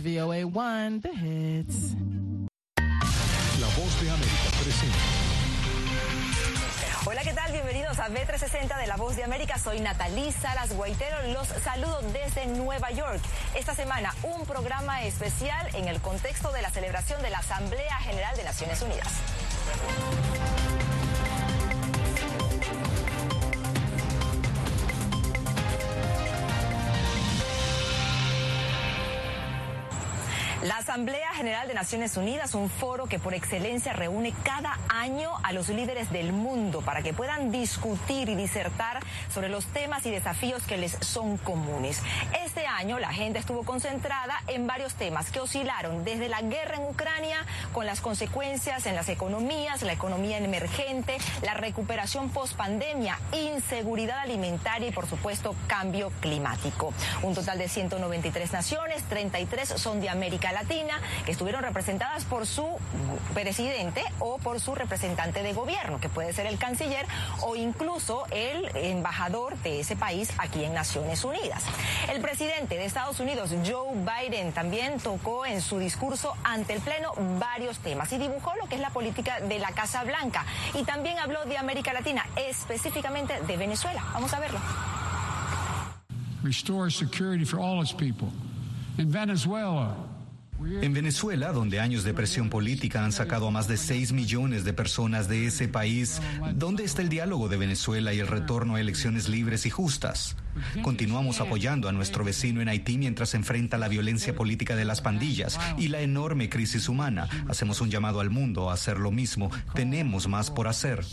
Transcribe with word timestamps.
VOA 0.00 0.46
1, 0.46 1.00
The 1.00 1.10
Hits. 1.10 1.94
La 3.60 3.66
voz 3.76 4.00
de 4.00 4.10
América 4.10 4.50
presenta. 4.62 4.96
Hola, 7.04 7.22
¿qué 7.22 7.32
tal? 7.32 7.52
Bienvenidos 7.52 7.98
a 7.98 8.08
B360 8.08 8.80
de 8.80 8.86
La 8.86 8.96
Voz 8.96 9.16
de 9.16 9.24
América. 9.24 9.58
Soy 9.58 9.80
Natalí 9.80 10.32
Salas 10.32 10.72
Guaitero. 10.74 11.16
Los 11.32 11.48
saludo 11.48 12.00
desde 12.12 12.46
Nueva 12.46 12.90
York. 12.92 13.20
Esta 13.54 13.74
semana 13.74 14.14
un 14.22 14.46
programa 14.46 15.02
especial 15.02 15.68
en 15.74 15.88
el 15.88 16.00
contexto 16.00 16.52
de 16.52 16.62
la 16.62 16.70
celebración 16.70 17.20
de 17.22 17.30
la 17.30 17.38
Asamblea 17.38 17.96
General 17.98 18.36
de 18.36 18.44
Naciones 18.44 18.80
Unidas. 18.82 19.12
La 30.62 30.76
Asamblea 30.76 31.34
General 31.34 31.66
de 31.66 31.74
Naciones 31.74 32.16
Unidas, 32.16 32.54
un 32.54 32.70
foro 32.70 33.06
que 33.06 33.18
por 33.18 33.34
excelencia 33.34 33.92
reúne 33.94 34.32
cada 34.44 34.78
año 34.88 35.32
a 35.42 35.52
los 35.52 35.68
líderes 35.68 36.12
del 36.12 36.32
mundo 36.32 36.82
para 36.82 37.02
que 37.02 37.12
puedan 37.12 37.50
discutir 37.50 38.28
y 38.28 38.36
disertar 38.36 39.00
sobre 39.34 39.48
los 39.48 39.66
temas 39.66 40.06
y 40.06 40.12
desafíos 40.12 40.62
que 40.62 40.76
les 40.76 40.92
son 41.00 41.36
comunes. 41.36 42.00
Este 42.44 42.64
año 42.64 43.00
la 43.00 43.08
agenda 43.08 43.40
estuvo 43.40 43.64
concentrada 43.64 44.40
en 44.46 44.68
varios 44.68 44.94
temas 44.94 45.32
que 45.32 45.40
oscilaron 45.40 46.04
desde 46.04 46.28
la 46.28 46.42
guerra 46.42 46.76
en 46.76 46.84
Ucrania 46.84 47.44
con 47.72 47.84
las 47.84 48.00
consecuencias 48.00 48.86
en 48.86 48.94
las 48.94 49.08
economías, 49.08 49.82
la 49.82 49.94
economía 49.94 50.38
emergente, 50.38 51.18
la 51.42 51.54
recuperación 51.54 52.30
post 52.30 52.54
pandemia, 52.54 53.18
inseguridad 53.32 54.20
alimentaria 54.20 54.86
y 54.86 54.92
por 54.92 55.08
supuesto 55.08 55.56
cambio 55.66 56.12
climático. 56.20 56.94
Un 57.22 57.34
total 57.34 57.58
de 57.58 57.68
193 57.68 58.52
naciones, 58.52 59.02
33 59.08 59.68
son 59.68 60.00
de 60.00 60.08
América 60.08 60.51
Latina, 60.52 61.00
que 61.24 61.32
estuvieron 61.32 61.62
representadas 61.62 62.24
por 62.24 62.46
su 62.46 62.66
presidente 63.34 64.04
o 64.18 64.38
por 64.38 64.60
su 64.60 64.74
representante 64.74 65.42
de 65.42 65.52
gobierno, 65.52 66.00
que 66.00 66.08
puede 66.08 66.32
ser 66.32 66.46
el 66.46 66.58
canciller 66.58 67.06
o 67.40 67.56
incluso 67.56 68.24
el 68.30 68.70
embajador 68.76 69.56
de 69.58 69.80
ese 69.80 69.96
país 69.96 70.30
aquí 70.38 70.64
en 70.64 70.74
Naciones 70.74 71.24
Unidas. 71.24 71.64
El 72.12 72.20
presidente 72.20 72.76
de 72.76 72.84
Estados 72.84 73.20
Unidos, 73.20 73.50
Joe 73.66 73.94
Biden, 73.94 74.52
también 74.52 74.98
tocó 75.00 75.46
en 75.46 75.60
su 75.60 75.78
discurso 75.78 76.34
ante 76.44 76.74
el 76.74 76.80
Pleno 76.80 77.12
varios 77.38 77.78
temas 77.78 78.12
y 78.12 78.18
dibujó 78.18 78.54
lo 78.56 78.68
que 78.68 78.76
es 78.76 78.80
la 78.80 78.90
política 78.90 79.40
de 79.40 79.58
la 79.58 79.72
Casa 79.72 80.04
Blanca 80.04 80.44
y 80.74 80.84
también 80.84 81.18
habló 81.18 81.44
de 81.44 81.58
América 81.58 81.92
Latina, 81.92 82.26
específicamente 82.36 83.40
de 83.42 83.56
Venezuela. 83.56 84.02
Vamos 84.12 84.32
a 84.32 84.40
verlo. 84.40 84.60
Restore 86.42 86.90
security 86.90 87.44
for 87.44 87.60
all 87.60 87.80
its 87.80 87.92
people. 87.92 88.28
In 88.98 89.10
Venezuela, 89.10 89.94
En 90.80 90.92
Venezuela, 90.92 91.52
donde 91.52 91.80
años 91.80 92.04
de 92.04 92.14
presión 92.14 92.48
política 92.50 93.04
han 93.04 93.12
sacado 93.12 93.48
a 93.48 93.50
más 93.50 93.68
de 93.68 93.76
6 93.76 94.12
millones 94.12 94.64
de 94.64 94.72
personas 94.72 95.28
de 95.28 95.46
ese 95.46 95.68
país, 95.68 96.20
¿dónde 96.54 96.84
está 96.84 97.02
el 97.02 97.08
diálogo 97.08 97.48
de 97.48 97.56
Venezuela 97.56 98.12
y 98.12 98.20
el 98.20 98.28
retorno 98.28 98.76
a 98.76 98.80
elecciones 98.80 99.28
libres 99.28 99.66
y 99.66 99.70
justas? 99.70 100.36
Continuamos 100.82 101.40
apoyando 101.40 101.88
a 101.88 101.92
nuestro 101.92 102.24
vecino 102.24 102.60
en 102.60 102.68
Haití 102.68 102.98
mientras 102.98 103.30
se 103.30 103.36
enfrenta 103.36 103.78
la 103.78 103.88
violencia 103.88 104.34
política 104.34 104.76
de 104.76 104.84
las 104.84 105.00
pandillas 105.00 105.58
y 105.78 105.88
la 105.88 106.00
enorme 106.00 106.48
crisis 106.48 106.88
humana. 106.88 107.28
Hacemos 107.48 107.80
un 107.80 107.90
llamado 107.90 108.20
al 108.20 108.30
mundo 108.30 108.70
a 108.70 108.74
hacer 108.74 108.98
lo 108.98 109.10
mismo. 109.10 109.50
Tenemos 109.74 110.28
más 110.28 110.50
por 110.50 110.68
hacer. 110.68 111.04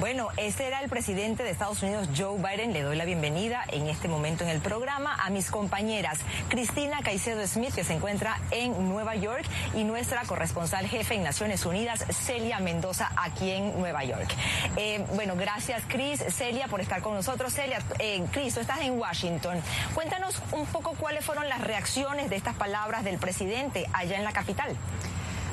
Bueno, 0.00 0.28
ese 0.36 0.66
era 0.66 0.80
el 0.80 0.90
presidente 0.90 1.42
de 1.42 1.50
Estados 1.50 1.82
Unidos, 1.82 2.08
Joe 2.16 2.38
Biden. 2.38 2.72
Le 2.72 2.82
doy 2.82 2.96
la 2.96 3.04
bienvenida 3.04 3.64
en 3.68 3.86
este 3.86 4.08
momento 4.08 4.44
en 4.44 4.50
el 4.50 4.60
programa 4.60 5.14
a 5.14 5.30
mis 5.30 5.50
compañeras 5.50 6.18
Cristina 6.48 7.00
Caicedo 7.02 7.46
Smith, 7.46 7.74
que 7.74 7.84
se 7.84 7.94
encuentra 7.94 8.40
en 8.50 8.88
Nueva 8.88 9.16
York, 9.16 9.44
y 9.74 9.84
nuestra 9.84 10.22
corresponsal 10.24 10.86
jefe 10.86 11.14
en 11.14 11.22
Naciones 11.22 11.64
Unidas, 11.64 12.04
Celia 12.10 12.58
Mendoza, 12.60 13.10
aquí 13.16 13.50
en 13.50 13.78
Nueva 13.78 14.04
York. 14.04 14.28
Eh, 14.76 15.04
bueno, 15.14 15.36
gracias, 15.36 15.82
Cris, 15.86 16.22
Celia, 16.28 16.68
por 16.68 16.80
estar 16.80 17.00
con 17.02 17.14
nosotros. 17.14 17.52
Celia, 17.52 17.80
eh, 17.98 18.24
Cris, 18.32 18.41
estás 18.46 18.80
en 18.80 18.98
Washington. 18.98 19.60
Cuéntanos 19.94 20.42
un 20.52 20.66
poco 20.66 20.94
cuáles 20.94 21.24
fueron 21.24 21.48
las 21.48 21.60
reacciones 21.60 22.28
de 22.28 22.36
estas 22.36 22.54
palabras 22.56 23.04
del 23.04 23.18
presidente 23.18 23.86
allá 23.92 24.16
en 24.16 24.24
la 24.24 24.32
capital. 24.32 24.76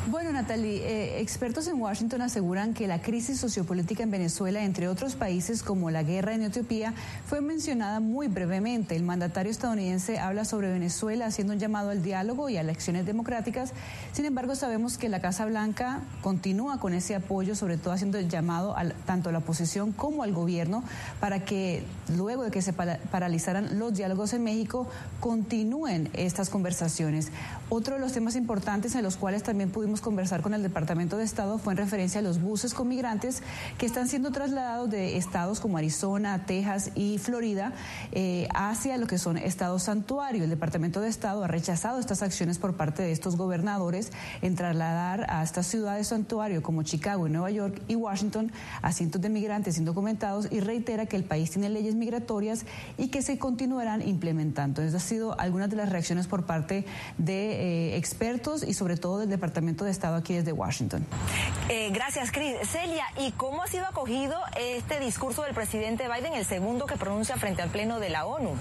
Bueno, 0.09 0.31
Natalie, 0.31 0.77
eh, 0.77 1.21
expertos 1.21 1.67
en 1.67 1.79
Washington 1.79 2.23
aseguran 2.23 2.73
que 2.73 2.87
la 2.87 2.99
crisis 2.99 3.39
sociopolítica 3.39 4.01
en 4.01 4.09
Venezuela, 4.09 4.63
entre 4.63 4.87
otros 4.87 5.15
países 5.15 5.61
como 5.61 5.91
la 5.91 6.01
guerra 6.01 6.33
en 6.33 6.41
Etiopía, 6.41 6.95
fue 7.27 7.41
mencionada 7.41 7.99
muy 7.99 8.27
brevemente. 8.27 8.95
El 8.95 9.03
mandatario 9.03 9.51
estadounidense 9.51 10.17
habla 10.17 10.45
sobre 10.45 10.71
Venezuela 10.71 11.27
haciendo 11.27 11.53
un 11.53 11.59
llamado 11.59 11.91
al 11.91 12.01
diálogo 12.01 12.49
y 12.49 12.57
a 12.57 12.61
elecciones 12.61 13.05
democráticas. 13.05 13.71
Sin 14.11 14.25
embargo, 14.25 14.55
sabemos 14.55 14.97
que 14.97 15.09
la 15.09 15.21
Casa 15.21 15.45
Blanca 15.45 15.99
continúa 16.23 16.79
con 16.79 16.95
ese 16.95 17.13
apoyo, 17.13 17.53
sobre 17.53 17.77
todo 17.77 17.93
haciendo 17.93 18.17
el 18.17 18.29
llamado 18.29 18.75
al, 18.75 18.93
tanto 19.05 19.29
a 19.29 19.31
la 19.31 19.37
oposición 19.37 19.91
como 19.91 20.23
al 20.23 20.33
gobierno 20.33 20.83
para 21.19 21.45
que 21.45 21.83
luego 22.17 22.45
de 22.45 22.49
que 22.49 22.63
se 22.63 22.73
paralizaran 22.73 23.77
los 23.77 23.93
diálogos 23.93 24.33
en 24.33 24.43
México, 24.43 24.87
continúen 25.19 26.09
estas 26.13 26.49
conversaciones. 26.49 27.31
Otro 27.69 27.93
de 27.93 28.01
los 28.01 28.11
temas 28.11 28.35
importantes 28.35 28.95
en 28.95 29.03
los 29.03 29.15
cuales 29.15 29.43
también 29.43 29.69
pudimos 29.69 29.98
conversar 30.01 30.41
con 30.41 30.53
el 30.53 30.63
Departamento 30.63 31.17
de 31.17 31.23
Estado 31.23 31.57
fue 31.57 31.73
en 31.73 31.77
referencia 31.77 32.19
a 32.19 32.21
los 32.23 32.41
buses 32.41 32.73
con 32.73 32.87
migrantes 32.87 33.41
que 33.77 33.85
están 33.85 34.07
siendo 34.07 34.31
trasladados 34.31 34.89
de 34.89 35.17
estados 35.17 35.59
como 35.59 35.77
Arizona, 35.77 36.45
Texas 36.45 36.91
y 36.95 37.17
Florida 37.17 37.73
eh, 38.11 38.47
hacia 38.53 38.97
lo 38.97 39.07
que 39.07 39.17
son 39.17 39.37
estados 39.37 39.83
santuario. 39.83 40.43
El 40.43 40.49
Departamento 40.49 41.01
de 41.01 41.09
Estado 41.09 41.43
ha 41.43 41.47
rechazado 41.47 41.99
estas 41.99 42.21
acciones 42.21 42.57
por 42.57 42.75
parte 42.75 43.03
de 43.03 43.11
estos 43.11 43.35
gobernadores 43.35 44.11
en 44.41 44.55
trasladar 44.55 45.25
a 45.29 45.43
estas 45.43 45.67
ciudades 45.67 46.07
santuario 46.07 46.63
como 46.63 46.83
Chicago 46.83 47.27
y 47.27 47.31
Nueva 47.31 47.51
York 47.51 47.81
y 47.87 47.95
Washington 47.95 48.51
a 48.81 48.91
cientos 48.91 49.21
de 49.21 49.29
migrantes 49.29 49.77
indocumentados 49.77 50.47
y 50.51 50.59
reitera 50.59 51.05
que 51.05 51.15
el 51.15 51.23
país 51.23 51.51
tiene 51.51 51.69
leyes 51.69 51.95
migratorias 51.95 52.65
y 52.97 53.09
que 53.09 53.21
se 53.21 53.37
continuarán 53.37 54.07
implementando. 54.07 54.81
Esas 54.81 55.01
han 55.01 55.07
sido 55.07 55.39
algunas 55.39 55.69
de 55.69 55.75
las 55.75 55.89
reacciones 55.89 56.27
por 56.27 56.45
parte 56.45 56.85
de 57.17 57.93
eh, 57.93 57.97
expertos 57.97 58.63
y 58.63 58.73
sobre 58.73 58.97
todo 58.97 59.19
del 59.19 59.29
Departamento 59.29 59.85
de 59.85 59.88
Estado 59.89 60.15
aquí 60.15 60.35
desde 60.35 60.51
Washington. 60.51 61.05
Eh, 61.69 61.89
gracias, 61.91 62.31
Cris. 62.31 62.55
Celia, 62.67 63.05
¿y 63.17 63.31
cómo 63.33 63.63
ha 63.63 63.67
sido 63.67 63.85
acogido 63.85 64.35
este 64.57 64.99
discurso 64.99 65.43
del 65.43 65.53
presidente 65.53 66.07
Biden, 66.07 66.33
el 66.33 66.45
segundo 66.45 66.85
que 66.85 66.95
pronuncia 66.95 67.37
frente 67.37 67.61
al 67.61 67.69
Pleno 67.69 67.99
de 67.99 68.09
la 68.09 68.25
ONU? 68.25 68.55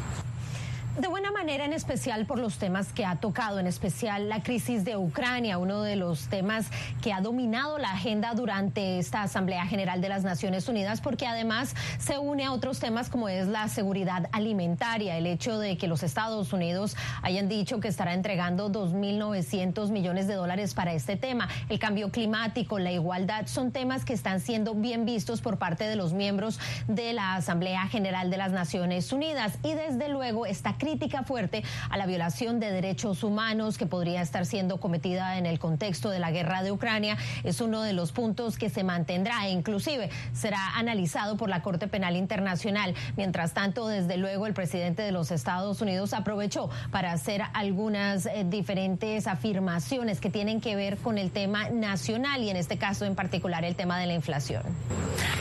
De 0.99 1.07
buena 1.07 1.31
manera, 1.31 1.65
en 1.65 1.73
especial 1.73 2.27
por 2.27 2.41
los 2.41 2.59
temas 2.59 2.93
que 2.93 3.05
ha 3.05 3.15
tocado, 3.17 3.61
en 3.61 3.69
especial 3.69 4.29
la 4.29 4.43
crisis 4.43 4.85
de 4.85 4.97
Ucrania, 4.97 5.57
uno 5.57 5.83
de 5.83 5.95
los 5.95 6.27
temas 6.27 6.67
que 7.01 7.13
ha 7.13 7.21
dominado 7.21 7.79
la 7.79 7.93
agenda 7.93 8.35
durante 8.35 8.99
esta 8.99 9.23
Asamblea 9.23 9.65
General 9.67 10.01
de 10.01 10.09
las 10.09 10.25
Naciones 10.25 10.69
Unidas, 10.69 11.01
porque 11.01 11.29
además 11.29 11.77
se 11.99 12.19
une 12.19 12.45
a 12.45 12.53
otros 12.53 12.81
temas 12.81 13.09
como 13.11 13.29
es 13.29 13.47
la 13.47 13.69
seguridad 13.69 14.29
alimentaria, 14.33 15.17
el 15.17 15.27
hecho 15.27 15.61
de 15.61 15.77
que 15.77 15.87
los 15.87 16.03
Estados 16.03 16.53
Unidos 16.53 16.97
hayan 17.23 17.49
dicho 17.49 17.79
que 17.79 17.87
estará 17.87 18.15
entregando 18.15 18.69
2.900 18.69 19.91
millones 19.91 20.27
de 20.27 20.35
dólares 20.35 20.75
para 20.75 20.95
este 20.95 21.17
tema, 21.17 21.49
el 21.69 21.79
cambio 21.79 22.11
climático, 22.11 22.81
la 22.81 22.91
igualdad, 22.91 23.47
son 23.47 23.71
temas 23.71 24.05
que 24.05 24.15
están 24.15 24.41
siendo 24.41 24.75
bien 24.75 25.05
vistos 25.05 25.43
por 25.43 25.59
parte 25.59 25.85
de 25.85 25.95
los 25.95 26.13
miembros 26.13 26.59
de 26.89 27.13
la 27.13 27.37
Asamblea 27.37 27.87
General 27.87 28.31
de 28.31 28.37
las 28.37 28.51
Naciones 28.51 29.13
Unidas. 29.13 29.59
Y 29.63 29.75
desde 29.75 30.09
luego 30.09 30.45
esta 30.45 30.77
crisis 30.77 30.88
crítica 30.89 31.23
fuerte 31.23 31.63
a 31.91 31.99
la 31.99 32.07
violación 32.07 32.61
de 32.61 32.73
derechos 32.73 33.23
humanos 33.23 33.77
que 33.77 33.85
podría 33.85 34.23
estar 34.23 34.47
siendo 34.47 34.81
cometida 34.81 35.37
en 35.37 35.45
el 35.45 35.59
contexto 35.59 36.09
de 36.09 36.19
la 36.19 36.31
guerra 36.31 36.63
de 36.63 36.73
Ucrania 36.73 37.19
es 37.45 37.61
uno 37.61 37.83
de 37.83 37.93
los 37.93 38.13
puntos 38.13 38.57
que 38.57 38.71
se 38.71 38.85
mantendrá 38.85 39.47
e 39.47 39.51
inclusive 39.51 40.09
será 40.33 40.77
analizado 40.77 41.37
por 41.37 41.51
la 41.51 41.61
Corte 41.61 41.89
Penal 41.89 42.17
Internacional. 42.17 42.95
Mientras 43.19 43.53
tanto, 43.53 43.87
desde 43.87 44.17
luego, 44.17 44.47
el 44.47 44.55
presidente 44.55 45.03
de 45.03 45.13
los 45.13 45.31
Estados 45.31 45.83
Unidos 45.83 46.15
aprovechó 46.15 46.71
para 46.91 47.13
hacer 47.13 47.43
algunas 47.53 48.25
eh, 48.25 48.47
diferentes 48.49 49.27
afirmaciones 49.27 50.21
que 50.21 50.31
tienen 50.31 50.63
que 50.63 50.75
ver 50.75 50.97
con 50.97 51.19
el 51.19 51.31
tema 51.31 51.69
nacional 51.69 52.43
y 52.43 52.49
en 52.49 52.57
este 52.57 52.79
caso 52.79 53.05
en 53.05 53.15
particular 53.15 53.63
el 53.67 53.77
tema 53.77 53.99
de 53.99 54.07
la 54.07 54.15
inflación. 54.15 54.63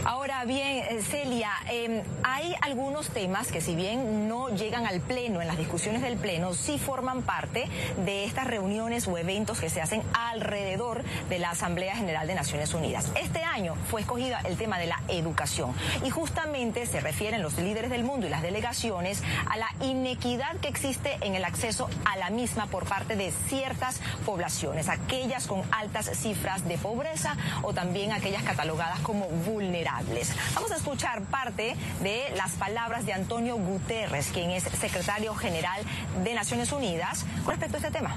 Ahora 0.04 0.44
bien, 0.46 0.84
eh, 0.90 1.02
Celia, 1.02 1.52
eh, 1.72 2.04
hay 2.24 2.54
algunos 2.62 3.10
temas 3.10 3.50
que 3.50 3.62
si 3.62 3.76
bien 3.76 4.28
no 4.28 4.50
llegan 4.50 4.86
al 4.86 5.00
pleno, 5.02 5.37
en 5.42 5.48
las 5.48 5.58
discusiones 5.58 6.02
del 6.02 6.18
pleno, 6.18 6.54
sí 6.54 6.80
forman 6.80 7.22
parte 7.22 7.68
de 8.06 8.26
estas 8.26 8.48
reuniones 8.48 9.08
o 9.08 9.18
eventos 9.18 9.60
que 9.60 9.70
se 9.70 9.82
hacen 9.82 10.04
alrededor 10.14 11.04
de 11.30 11.40
la 11.40 11.52
Asamblea 11.52 11.96
General 11.96 12.28
de 12.28 12.36
Naciones 12.36 12.74
Unidas. 12.74 13.12
Este 13.16 13.44
año 13.44 13.76
fue 13.90 14.02
escogida 14.02 14.40
el 14.42 14.58
tema 14.58 14.80
de 14.80 14.88
la 14.88 15.02
educación 15.08 15.74
y 16.04 16.10
justamente 16.10 16.86
se 16.86 17.00
refieren 17.00 17.42
los 17.42 17.58
líderes 17.58 17.90
del 17.90 18.04
mundo 18.04 18.28
y 18.28 18.30
las 18.30 18.42
delegaciones 18.42 19.24
a 19.50 19.58
la 19.58 19.70
inequidad 19.82 20.56
que 20.58 20.68
existe 20.68 21.18
en 21.22 21.36
el 21.36 21.46
acceso 21.46 21.90
a 22.06 22.18
la 22.18 22.30
misma 22.30 22.68
por 22.68 22.86
parte 22.86 23.16
de 23.16 23.32
ciertas 23.48 24.02
poblaciones, 24.26 24.90
aquellas 24.90 25.48
con 25.48 25.62
altas 25.72 26.12
cifras 26.18 26.68
de 26.68 26.78
pobreza 26.78 27.36
o 27.64 27.74
también 27.74 28.12
aquellas 28.12 28.44
catalogadas 28.44 29.00
como 29.00 29.28
vulnerables. 29.28 30.32
Vamos 30.54 30.72
a 30.72 30.76
escuchar 30.76 31.22
parte 31.24 31.76
de 32.02 32.24
las 32.36 32.52
palabras 32.54 33.06
de 33.06 33.14
Antonio 33.14 33.58
Guterres, 33.58 34.30
quien 34.32 34.52
es 34.52 34.64
secretario 34.64 35.17
secretario 35.18 35.34
general 35.36 35.82
de 36.24 36.34
Naciones 36.34 36.72
Unidas 36.72 37.26
con 37.44 37.52
respecto 37.52 37.78
a 37.78 37.80
este 37.80 37.92
tema. 37.92 38.16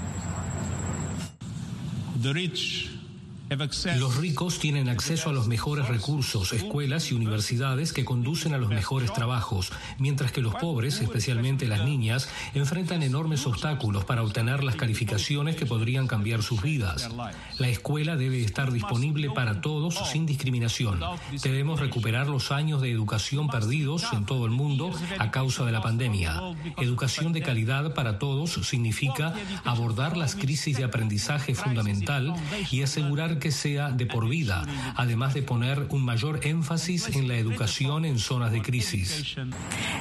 Los 3.99 4.17
ricos 4.17 4.61
tienen 4.61 4.88
acceso 4.88 5.29
a 5.29 5.32
los 5.32 5.49
mejores 5.49 5.88
recursos, 5.88 6.52
escuelas 6.52 7.11
y 7.11 7.14
universidades 7.14 7.93
que 7.93 8.05
conducen 8.05 8.55
a 8.55 8.58
los 8.58 8.69
mejores 8.69 9.12
trabajos, 9.12 9.73
mientras 9.99 10.31
que 10.31 10.41
los 10.41 10.55
pobres, 10.55 11.00
especialmente 11.00 11.67
las 11.67 11.85
niñas, 11.85 12.29
enfrentan 12.55 13.02
enormes 13.02 13.49
obstáculos 13.49 14.05
para 14.05 14.23
obtener 14.23 14.62
las 14.62 14.76
calificaciones 14.76 15.56
que 15.56 15.67
podrían 15.67 16.06
cambiar 16.06 16.44
sus 16.44 16.62
vidas. 16.62 17.11
La 17.58 17.69
escuela 17.69 18.14
debe 18.14 18.41
estar 18.41 18.70
disponible 18.70 19.31
para 19.31 19.61
todos 19.61 19.99
sin 20.08 20.26
discriminación. 20.26 21.00
Debemos 21.43 21.81
recuperar 21.81 22.29
los 22.29 22.53
años 22.53 22.81
de 22.81 22.93
educación 22.93 23.49
perdidos 23.49 24.05
en 24.12 24.26
todo 24.26 24.46
el 24.46 24.53
mundo 24.53 24.93
a 25.19 25.32
causa 25.32 25.64
de 25.64 25.73
la 25.73 25.82
pandemia. 25.82 26.41
Educación 26.76 27.32
de 27.32 27.43
calidad 27.43 27.94
para 27.94 28.20
todos 28.20 28.53
significa 28.62 29.35
abordar 29.64 30.17
las 30.17 30.37
crisis 30.37 30.76
de 30.76 30.85
aprendizaje 30.85 31.56
fundamental 31.56 32.32
y 32.70 32.82
asegurar 32.82 33.39
que 33.40 33.50
sea 33.50 33.90
de 33.90 34.06
por 34.06 34.28
vida, 34.28 34.64
además 34.94 35.34
de 35.34 35.42
poner 35.42 35.87
un 35.90 36.04
mayor 36.04 36.46
énfasis 36.46 37.08
en 37.16 37.26
la 37.26 37.34
educación 37.34 38.04
en 38.04 38.19
zonas 38.19 38.52
de 38.52 38.62
crisis. 38.62 39.37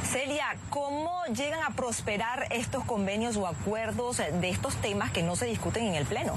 Celia, 0.03 0.57
¿cómo 0.69 1.23
llegan 1.35 1.63
a 1.63 1.75
prosperar 1.75 2.47
estos 2.51 2.83
convenios 2.83 3.35
o 3.37 3.47
acuerdos 3.47 4.17
de 4.17 4.49
estos 4.49 4.75
temas 4.75 5.11
que 5.11 5.23
no 5.23 5.35
se 5.35 5.45
discuten 5.45 5.85
en 5.85 5.95
el 5.95 6.05
Pleno? 6.05 6.35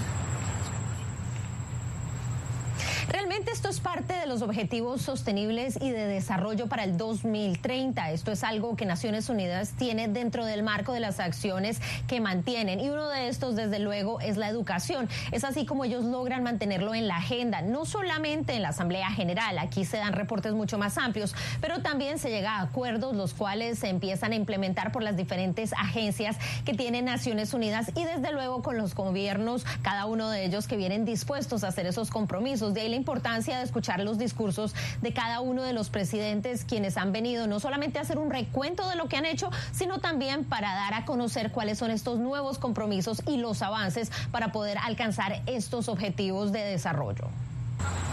Realmente 3.08 3.32
esto 3.52 3.69
es 3.69 3.81
parte 3.81 4.14
de 4.14 4.26
los 4.26 4.40
objetivos 4.40 5.02
sostenibles 5.02 5.76
y 5.78 5.90
de 5.90 6.06
desarrollo 6.06 6.69
para 6.69 6.84
el 6.84 6.96
2030. 6.96 8.10
Esto 8.12 8.32
es 8.32 8.44
algo 8.44 8.76
que 8.76 8.87
Naciones 8.87 9.28
Unidas 9.28 9.75
tiene 9.76 10.08
dentro 10.08 10.46
del 10.46 10.62
marco 10.62 10.94
de 10.94 11.00
las 11.00 11.20
acciones 11.20 11.78
que 12.06 12.19
mantienen. 12.22 12.81
Y 12.81 12.88
uno 12.88 13.10
de 13.10 13.28
estos, 13.28 13.54
desde 13.54 13.78
luego, 13.78 14.20
es 14.20 14.38
la 14.38 14.49
educación. 14.49 15.06
Es 15.32 15.44
así 15.44 15.66
como 15.66 15.84
ellos 15.84 16.02
logran 16.02 16.43
mantenerlo 16.43 16.94
en 16.94 17.06
la 17.06 17.19
agenda, 17.19 17.60
no 17.60 17.84
solamente 17.84 18.54
en 18.54 18.62
la 18.62 18.70
Asamblea 18.70 19.10
General. 19.10 19.58
Aquí 19.58 19.84
se 19.84 19.98
dan 19.98 20.14
reportes 20.14 20.55
mucho 20.55 20.78
más 20.78 20.96
amplios, 20.96 21.34
pero 21.60 21.82
también 21.82 22.19
se 22.19 22.31
llega 22.31 22.56
a 22.56 22.62
acuerdos 22.62 23.14
los 23.14 23.34
cuales 23.34 23.78
se 23.81 23.90
empiezan 23.90 24.32
a 24.32 24.37
implementar 24.37 24.93
por 24.93 25.02
las 25.02 25.14
diferentes 25.14 25.75
agencias 25.75 26.38
que 26.64 26.72
tiene 26.72 27.02
Naciones 27.02 27.52
Unidas 27.52 27.93
y 27.94 28.05
desde 28.05 28.32
luego 28.32 28.62
con 28.62 28.78
los 28.78 28.94
gobiernos, 28.94 29.66
cada 29.82 30.06
uno 30.06 30.31
de 30.31 30.46
ellos 30.46 30.66
que 30.66 30.78
vienen 30.78 31.05
dispuestos 31.05 31.64
a 31.64 31.69
hacer 31.69 31.84
esos 31.84 32.08
compromisos. 32.10 32.72
De 32.72 32.81
ahí 32.81 32.88
la 32.88 32.96
importancia 32.96 33.42
de 33.50 33.62
escuchar 33.62 34.00
los 34.00 34.19
discursos 34.19 34.75
de 35.00 35.12
cada 35.12 35.41
uno 35.41 35.62
de 35.62 35.73
los 35.73 35.91
presidentes 35.91 36.65
quienes 36.65 36.97
han 36.97 37.12
venido 37.12 37.47
no 37.47 37.61
solamente 37.61 37.99
a 37.99 38.03
hacer 38.03 38.19
un 38.19 38.31
recuento 38.31 38.89
de 38.89 38.97
lo 38.97 39.09
que 39.09 39.17
han 39.17 39.27
hecho, 39.27 39.50
sino 39.73 39.99
también 39.99 40.44
para 40.44 40.75
dar 40.75 40.94
a 40.94 41.05
conocer 41.05 41.50
cuáles 41.50 41.79
son 41.79 41.91
estos 41.91 42.19
nuevos 42.19 42.59
compromisos 42.59 43.23
y 43.27 43.39
los 43.39 43.62
avances 43.62 44.11
para 44.31 44.53
poder 44.53 44.79
alcanzar 44.79 45.43
estos 45.47 45.89
objetivos 45.89 46.53
de 46.53 46.61
desarrollo. 46.61 47.29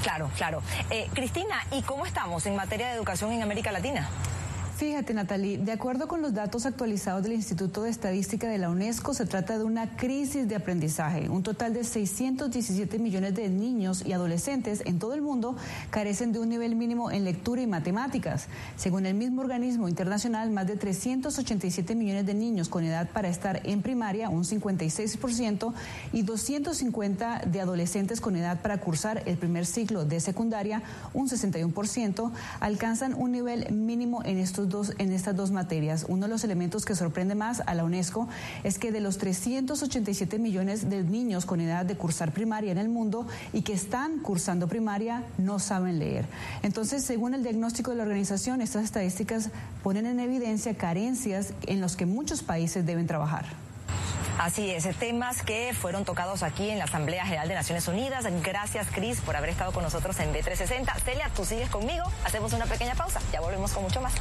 Claro, 0.02 0.30
claro. 0.36 0.62
Eh, 0.90 1.10
Cristina, 1.14 1.56
¿y 1.72 1.81
cómo 1.84 2.06
estamos 2.06 2.46
en 2.46 2.56
materia 2.56 2.88
de 2.88 2.96
educación 2.96 3.31
en 3.31 3.44
América 3.44 3.72
Latina? 3.72 4.10
Fíjate, 4.80 5.14
Natalie, 5.14 5.58
de 5.58 5.74
acuerdo 5.74 6.08
con 6.08 6.22
los 6.22 6.34
datos 6.34 6.66
actualizados 6.66 7.22
del 7.22 7.34
Instituto 7.34 7.84
de 7.84 7.90
Estadística 7.90 8.48
de 8.48 8.58
la 8.58 8.70
UNESCO, 8.70 9.14
se 9.14 9.26
trata 9.26 9.58
de 9.58 9.66
una 9.66 9.98
crisis 9.98 10.48
de 10.48 10.56
aprendizaje. 10.56 11.28
Un 11.28 11.44
total 11.44 11.74
de 11.74 11.84
617 11.84 12.98
millones 12.98 13.36
de 13.36 13.50
niños 13.50 14.06
y 14.06 14.14
adolescentes 14.14 14.81
en 14.86 14.98
todo 14.98 15.16
el 15.16 15.22
mundo 15.22 15.58
carecen 15.90 16.31
de 16.31 16.40
un 16.40 16.48
nivel 16.48 16.78
mínimo 16.78 17.12
en 17.12 17.26
lectura 17.26 17.62
y 17.62 17.68
matemáticas. 17.68 18.48
Según 18.78 19.06
el 19.06 19.16
mismo 19.16 19.42
organismo 19.42 19.90
internacional, 19.90 20.50
más 20.50 20.66
de 20.66 20.78
387 20.78 21.94
millones 21.94 22.26
de 22.26 22.34
niños 22.34 22.70
con 22.70 22.86
edad 22.86 23.10
para 23.12 23.28
estar 23.28 23.60
en 23.66 23.81
primaria, 23.81 24.30
un 24.30 24.46
56%, 24.46 25.74
y 26.14 26.22
250 26.22 27.42
de 27.48 27.60
adolescentes 27.60 28.22
con 28.22 28.38
edad 28.38 28.62
para 28.62 28.78
cursar 28.78 29.24
el 29.26 29.36
primer 29.36 29.66
ciclo 29.66 30.06
de 30.06 30.22
secundaria, 30.22 30.84
un 31.14 31.28
61%, 31.28 32.31
alcanzan 32.62 33.14
un 33.14 33.34
nivel 33.34 33.74
mínimo 33.74 34.24
en 34.24 34.38
estos 34.38 34.69
en 35.00 35.12
estas 35.12 35.36
dos 35.36 35.50
materias. 35.50 36.06
Uno 36.07 36.27
de 36.27 36.27
los 36.27 36.44
elementos 36.44 36.86
que 36.86 36.95
sorprende 36.95 37.33
más 37.33 37.63
a 37.66 37.74
la 37.74 37.83
UNESCO 37.83 38.27
es 38.63 38.77
que 38.77 38.92
de 38.92 39.00
los 39.00 39.18
387 39.18 40.38
millones 40.38 40.89
de 40.89 41.04
niños 41.04 41.45
con 41.45 41.60
edad 41.60 41.86
de 41.86 41.95
cursar 41.95 42.31
primaria 42.31 42.71
en 42.71 42.77
el 42.77 42.88
mundo 42.88 43.25
y 43.51 43.63
que 43.63 43.74
están 43.74 44.19
cursando 44.19 44.68
primaria 44.68 45.24
no 45.39 45.57
saben 45.57 45.98
leer. 45.98 46.25
Entonces, 46.62 47.04
según 47.04 47.33
el 47.33 47.42
diagnóstico 47.42 47.89
de 47.89 47.98
la 47.98 48.04
organización, 48.04 48.62
estas 48.62 48.83
estadísticas 48.83 49.50
ponen 49.83 50.06
en 50.06 50.19
evidencia 50.19 50.75
carencias 50.75 51.54
en 51.66 51.81
los 51.81 51.95
que 51.95 52.06
muchos 52.06 52.44
países 52.44 52.86
deben 52.86 53.07
trabajar. 53.07 53.45
Así 54.39 54.71
es, 54.71 54.88
temas 54.98 55.42
que 55.42 55.74
fueron 55.74 56.06
tocados 56.06 56.44
aquí 56.44 56.69
en 56.69 56.77
la 56.77 56.86
Asamblea 56.86 57.25
General 57.25 57.50
de 57.50 57.56
Naciones 57.56 57.89
Unidas. 57.89 58.24
Gracias, 58.42 58.88
Cris, 58.89 59.19
por 59.19 59.36
haber 59.36 59.50
estado 59.50 59.74
con 59.74 59.83
nosotros 59.83 60.18
en 60.21 60.33
B360. 60.33 60.95
Celia, 61.04 61.30
tú 61.36 61.44
sigues 61.44 61.69
conmigo. 61.69 62.06
Hacemos 62.24 62.54
una 62.54 62.66
pequeña 62.66 62.95
pausa. 62.95 63.19
Ya 63.33 63.42
volvemos 63.42 63.74
con 63.74 63.83
mucho 63.83 64.00
más. 64.00 64.13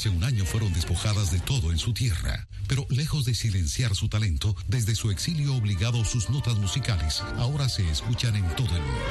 Hace 0.00 0.08
un 0.08 0.24
año 0.24 0.46
fueron 0.46 0.72
despojadas 0.72 1.30
de 1.30 1.40
todo 1.40 1.72
en 1.72 1.78
su 1.78 1.92
tierra, 1.92 2.48
pero 2.66 2.86
lejos 2.88 3.26
de 3.26 3.34
silenciar 3.34 3.94
su 3.94 4.08
talento, 4.08 4.56
desde 4.66 4.94
su 4.94 5.10
exilio 5.10 5.54
obligado 5.54 6.06
sus 6.06 6.30
notas 6.30 6.56
musicales 6.56 7.22
ahora 7.36 7.68
se 7.68 7.86
escuchan 7.90 8.34
en 8.34 8.48
todo 8.56 8.74
el 8.74 8.80
mundo. 8.80 9.04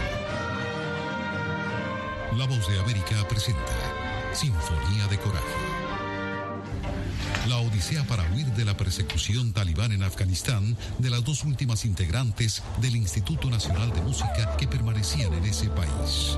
La 2.40 2.48
voz 2.48 2.68
de 2.68 2.80
América 2.80 3.24
presenta 3.28 4.34
Sinfonía 4.34 5.06
de 5.12 5.20
Coraje. 5.20 5.46
La 7.48 7.58
odisea 7.58 8.04
para 8.06 8.28
huir 8.34 8.48
de 8.48 8.66
la 8.66 8.76
persecución 8.76 9.54
talibán 9.54 9.92
en 9.92 10.02
Afganistán 10.02 10.76
de 10.98 11.12
las 11.12 11.24
dos 11.24 11.44
últimas 11.44 11.86
integrantes 11.86 12.64
del 12.82 12.96
Instituto 12.96 13.52
Nacional 13.52 13.94
de 13.94 14.02
Música 14.02 14.58
que 14.58 14.68
permanecían 14.68 15.36
en 15.36 15.46
ese 15.46 15.70
país. 15.70 16.36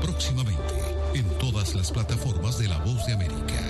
Próximamente, 0.00 0.74
en 1.12 1.28
todas 1.38 1.74
las 1.74 1.90
plataformas 1.92 2.58
de 2.58 2.68
La 2.68 2.78
Voz 2.78 3.04
de 3.04 3.12
América. 3.12 3.69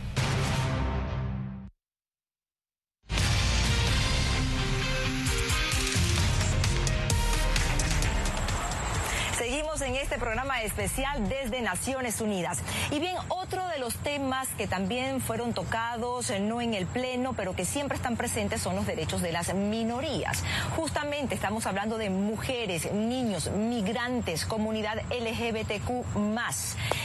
Programa 10.21 10.61
especial 10.61 11.27
desde 11.27 11.61
Naciones 11.61 12.21
Unidas. 12.21 12.59
Y 12.91 12.99
bien, 12.99 13.15
otro 13.29 13.67
de 13.69 13.79
los 13.79 13.95
temas 13.95 14.47
que 14.49 14.67
también 14.67 15.19
fueron 15.19 15.53
tocados, 15.53 16.29
eh, 16.29 16.39
no 16.39 16.61
en 16.61 16.75
el 16.75 16.85
Pleno, 16.85 17.33
pero 17.33 17.55
que 17.55 17.65
siempre 17.65 17.95
están 17.95 18.17
presentes 18.17 18.61
son 18.61 18.75
los 18.75 18.85
derechos 18.85 19.23
de 19.23 19.31
las 19.31 19.51
minorías. 19.55 20.43
Justamente 20.75 21.33
estamos 21.33 21.65
hablando 21.65 21.97
de 21.97 22.11
mujeres, 22.11 22.91
niños, 22.93 23.49
migrantes, 23.49 24.45
comunidad 24.45 25.01
LGBTQ 25.09 26.05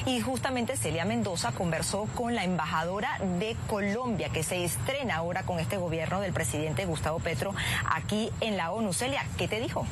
Y 0.04 0.20
justamente 0.20 0.76
Celia 0.76 1.06
Mendoza 1.06 1.52
conversó 1.52 2.06
con 2.14 2.34
la 2.34 2.44
embajadora 2.44 3.18
de 3.38 3.56
Colombia, 3.66 4.28
que 4.28 4.42
se 4.42 4.62
estrena 4.62 5.16
ahora 5.16 5.44
con 5.44 5.58
este 5.58 5.78
gobierno 5.78 6.20
del 6.20 6.34
presidente 6.34 6.84
Gustavo 6.84 7.18
Petro 7.18 7.54
aquí 7.90 8.30
en 8.42 8.58
la 8.58 8.72
ONU. 8.72 8.92
Celia, 8.92 9.24
¿qué 9.38 9.48
te 9.48 9.58
dijo? 9.58 9.86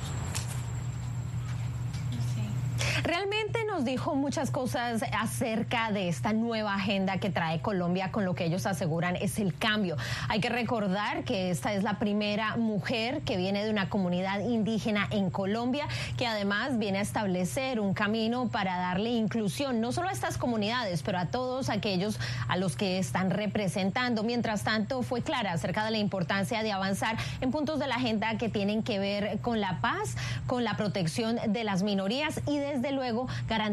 Realmente 3.04 3.63
nos 3.75 3.85
dijo 3.85 4.14
muchas 4.14 4.52
cosas 4.52 5.02
acerca 5.19 5.90
de 5.90 6.09
esta 6.09 6.33
nueva 6.33 6.76
agenda 6.76 7.19
que 7.19 7.28
trae 7.28 7.61
Colombia 7.61 8.12
con 8.12 8.25
lo 8.25 8.37
que 8.37 8.45
ellos 8.45 8.66
aseguran 8.66 9.16
es 9.16 9.40
el 9.40 9.52
cambio. 9.52 9.97
Hay 10.28 10.38
que 10.38 10.49
recordar 10.49 11.25
que 11.25 11.50
esta 11.50 11.73
es 11.75 11.83
la 11.83 11.99
primera 11.99 12.57
mujer 12.57 13.23
que 13.23 13.37
viene 13.37 13.64
de 13.64 13.71
una 13.71 13.88
comunidad 13.88 14.38
indígena 14.38 15.09
en 15.11 15.28
Colombia, 15.28 15.88
que 16.16 16.25
además 16.25 16.78
viene 16.78 16.99
a 16.99 17.00
establecer 17.00 17.81
un 17.81 17.95
camino 17.95 18.47
para 18.47 18.76
darle 18.76 19.11
inclusión 19.11 19.81
no 19.81 19.90
solo 19.90 20.09
a 20.09 20.12
estas 20.12 20.38
comunidades, 20.38 21.02
pero 21.02 21.19
a 21.19 21.26
todos 21.26 21.69
aquellos 21.69 22.21
a 22.47 22.57
los 22.57 22.76
que 22.76 23.00
están 23.00 23.31
representando. 23.31 24.23
Mientras 24.23 24.62
tanto, 24.62 25.02
fue 25.02 25.23
clara 25.23 25.50
acerca 25.50 25.85
de 25.85 25.90
la 25.90 25.99
importancia 25.99 26.62
de 26.62 26.71
avanzar 26.71 27.16
en 27.40 27.50
puntos 27.50 27.81
de 27.81 27.88
la 27.88 27.97
agenda 27.97 28.38
que 28.38 28.49
tienen 28.49 28.85
que 28.85 29.00
ver 29.00 29.40
con 29.40 29.61
la 29.61 29.81
paz, 29.81 30.14
con 30.47 30.62
la 30.62 30.76
protección 30.76 31.40
de 31.49 31.64
las 31.64 31.83
minorías 31.83 32.40
y 32.47 32.59
desde 32.59 32.93
luego 32.93 33.26
garantizar 33.49 33.63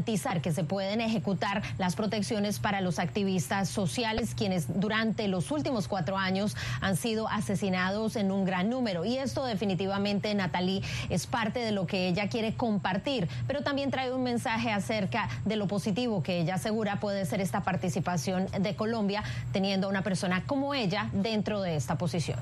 que 0.41 0.53
se 0.53 0.63
pueden 0.63 1.01
ejecutar 1.01 1.62
las 1.77 1.98
protecciones 1.98 2.60
para 2.60 2.79
los 2.79 2.98
activistas 2.98 3.67
sociales 3.67 4.33
quienes 4.36 4.79
durante 4.79 5.27
los 5.27 5.51
últimos 5.51 5.89
cuatro 5.89 6.17
años 6.17 6.55
han 6.79 6.95
sido 6.95 7.27
asesinados 7.27 8.15
en 8.15 8.31
un 8.31 8.45
gran 8.45 8.69
número. 8.69 9.03
Y 9.03 9.17
esto 9.17 9.43
definitivamente, 9.43 10.33
Natalie, 10.33 10.81
es 11.10 11.27
parte 11.27 11.60
de 11.60 11.74
lo 11.74 11.88
que 11.88 12.07
ella 12.07 12.29
quiere 12.29 12.53
compartir, 12.55 13.27
pero 13.48 13.63
también 13.63 13.91
trae 13.91 14.13
un 14.13 14.24
mensaje 14.24 14.71
acerca 14.71 15.27
de 15.43 15.57
lo 15.57 15.67
positivo 15.67 16.24
que 16.24 16.39
ella 16.39 16.55
asegura 16.55 17.01
puede 17.01 17.25
ser 17.25 17.41
esta 17.41 17.62
participación 17.62 18.48
de 18.60 18.75
Colombia 18.75 19.24
teniendo 19.51 19.88
a 19.88 19.89
una 19.89 20.03
persona 20.03 20.43
como 20.45 20.74
ella 20.74 21.10
dentro 21.12 21.62
de 21.62 21.75
esta 21.75 21.98
posición. 21.98 22.39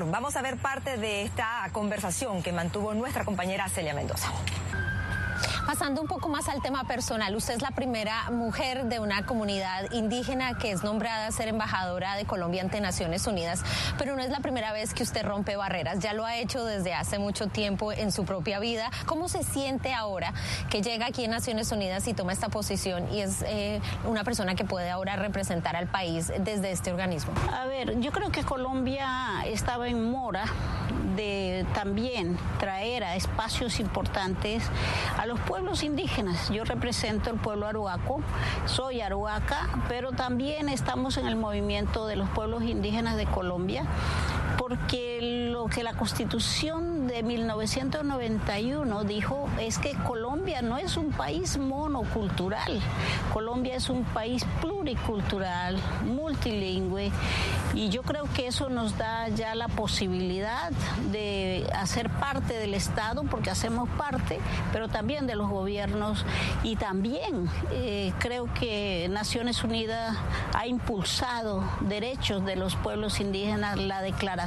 Vamos 0.00 0.36
a 0.36 0.42
ver 0.42 0.56
parte 0.56 0.96
de 0.96 1.22
esta 1.22 1.68
conversación 1.72 2.42
que 2.42 2.52
mantuvo 2.52 2.94
nuestra 2.94 3.24
compañera 3.24 3.68
Celia 3.68 3.94
Mendoza. 3.94 4.32
Pasando 5.66 6.02
un 6.02 6.08
poco 6.08 6.28
más 6.28 6.48
al 6.48 6.60
tema 6.60 6.84
personal, 6.84 7.36
usted 7.36 7.54
es 7.54 7.62
la 7.62 7.70
primera 7.70 8.30
mujer 8.30 8.86
de 8.86 8.98
una 8.98 9.24
comunidad 9.24 9.92
indígena 9.92 10.58
que 10.58 10.72
es 10.72 10.82
nombrada 10.82 11.28
a 11.28 11.30
ser 11.30 11.46
embajadora 11.46 12.16
de 12.16 12.24
Colombia 12.24 12.62
ante 12.62 12.80
Naciones 12.80 13.26
Unidas, 13.28 13.62
pero 13.96 14.16
no 14.16 14.22
es 14.22 14.30
la 14.30 14.40
primera 14.40 14.72
vez 14.72 14.92
que 14.92 15.04
usted 15.04 15.24
rompe 15.24 15.54
barreras, 15.54 16.00
ya 16.00 16.14
lo 16.14 16.24
ha 16.24 16.36
hecho 16.36 16.64
desde 16.64 16.94
hace 16.94 17.20
mucho 17.20 17.46
tiempo 17.46 17.92
en 17.92 18.10
su 18.10 18.24
propia 18.24 18.58
vida. 18.58 18.90
¿Cómo 19.06 19.28
se 19.28 19.44
siente 19.44 19.94
ahora 19.94 20.34
que 20.68 20.82
llega 20.82 21.06
aquí 21.06 21.24
en 21.24 21.30
Naciones 21.30 21.70
Unidas 21.70 22.08
y 22.08 22.12
toma 22.12 22.32
esta 22.32 22.48
posición 22.48 23.12
y 23.14 23.20
es 23.20 23.42
eh, 23.46 23.80
una 24.04 24.24
persona 24.24 24.56
que 24.56 24.64
puede 24.64 24.90
ahora 24.90 25.14
representar 25.14 25.76
al 25.76 25.86
país 25.86 26.32
desde 26.40 26.72
este 26.72 26.90
organismo? 26.90 27.32
A 27.52 27.66
ver, 27.66 28.00
yo 28.00 28.10
creo 28.10 28.32
que 28.32 28.42
Colombia 28.42 29.44
estaba 29.46 29.86
en 29.88 30.10
mora 30.10 30.44
de 31.16 31.66
también 31.74 32.36
traer 32.58 33.04
a 33.04 33.16
espacios 33.16 33.80
importantes 33.80 34.64
a 35.18 35.26
los 35.26 35.38
pueblos 35.40 35.51
indígenas. 35.82 36.50
Yo 36.50 36.64
represento 36.64 37.30
el 37.30 37.38
pueblo 37.38 37.66
aruaco, 37.66 38.20
soy 38.66 39.00
aruaca, 39.00 39.68
pero 39.88 40.12
también 40.12 40.68
estamos 40.68 41.16
en 41.16 41.26
el 41.26 41.36
movimiento 41.36 42.06
de 42.06 42.16
los 42.16 42.28
pueblos 42.30 42.62
indígenas 42.62 43.16
de 43.16 43.26
Colombia, 43.26 43.84
porque 44.58 45.48
lo 45.52 45.66
que 45.66 45.82
la 45.82 45.94
constitución 45.94 47.06
de 47.06 47.22
1991 47.22 49.04
dijo 49.04 49.48
es 49.60 49.78
que 49.78 49.94
Colombia 49.94 50.62
no 50.62 50.78
es 50.78 50.96
un 50.96 51.10
país 51.10 51.58
monocultural, 51.58 52.80
Colombia 53.32 53.76
es 53.76 53.88
un 53.88 54.04
país 54.04 54.44
pluricultural, 54.60 55.76
multilingüe, 56.04 57.10
y 57.74 57.88
yo 57.88 58.02
creo 58.02 58.24
que 58.34 58.48
eso 58.48 58.68
nos 58.68 58.98
da 58.98 59.28
ya 59.28 59.54
la 59.54 59.68
posibilidad 59.68 60.70
de 61.10 61.66
hacer 61.74 62.10
parte 62.10 62.54
del 62.54 62.74
Estado, 62.74 63.24
porque 63.24 63.50
hacemos 63.50 63.88
parte, 63.90 64.40
pero 64.72 64.88
también 64.88 65.26
de 65.26 65.36
los 65.36 65.48
gobiernos, 65.48 66.24
y 66.62 66.76
también 66.76 67.48
eh, 67.70 68.12
creo 68.18 68.52
que 68.52 69.08
Naciones 69.10 69.64
Unidas 69.64 70.16
ha 70.54 70.66
impulsado 70.66 71.64
derechos 71.80 72.44
de 72.44 72.56
los 72.56 72.76
pueblos 72.76 73.20
indígenas, 73.20 73.78
la 73.78 74.02
declaración 74.02 74.41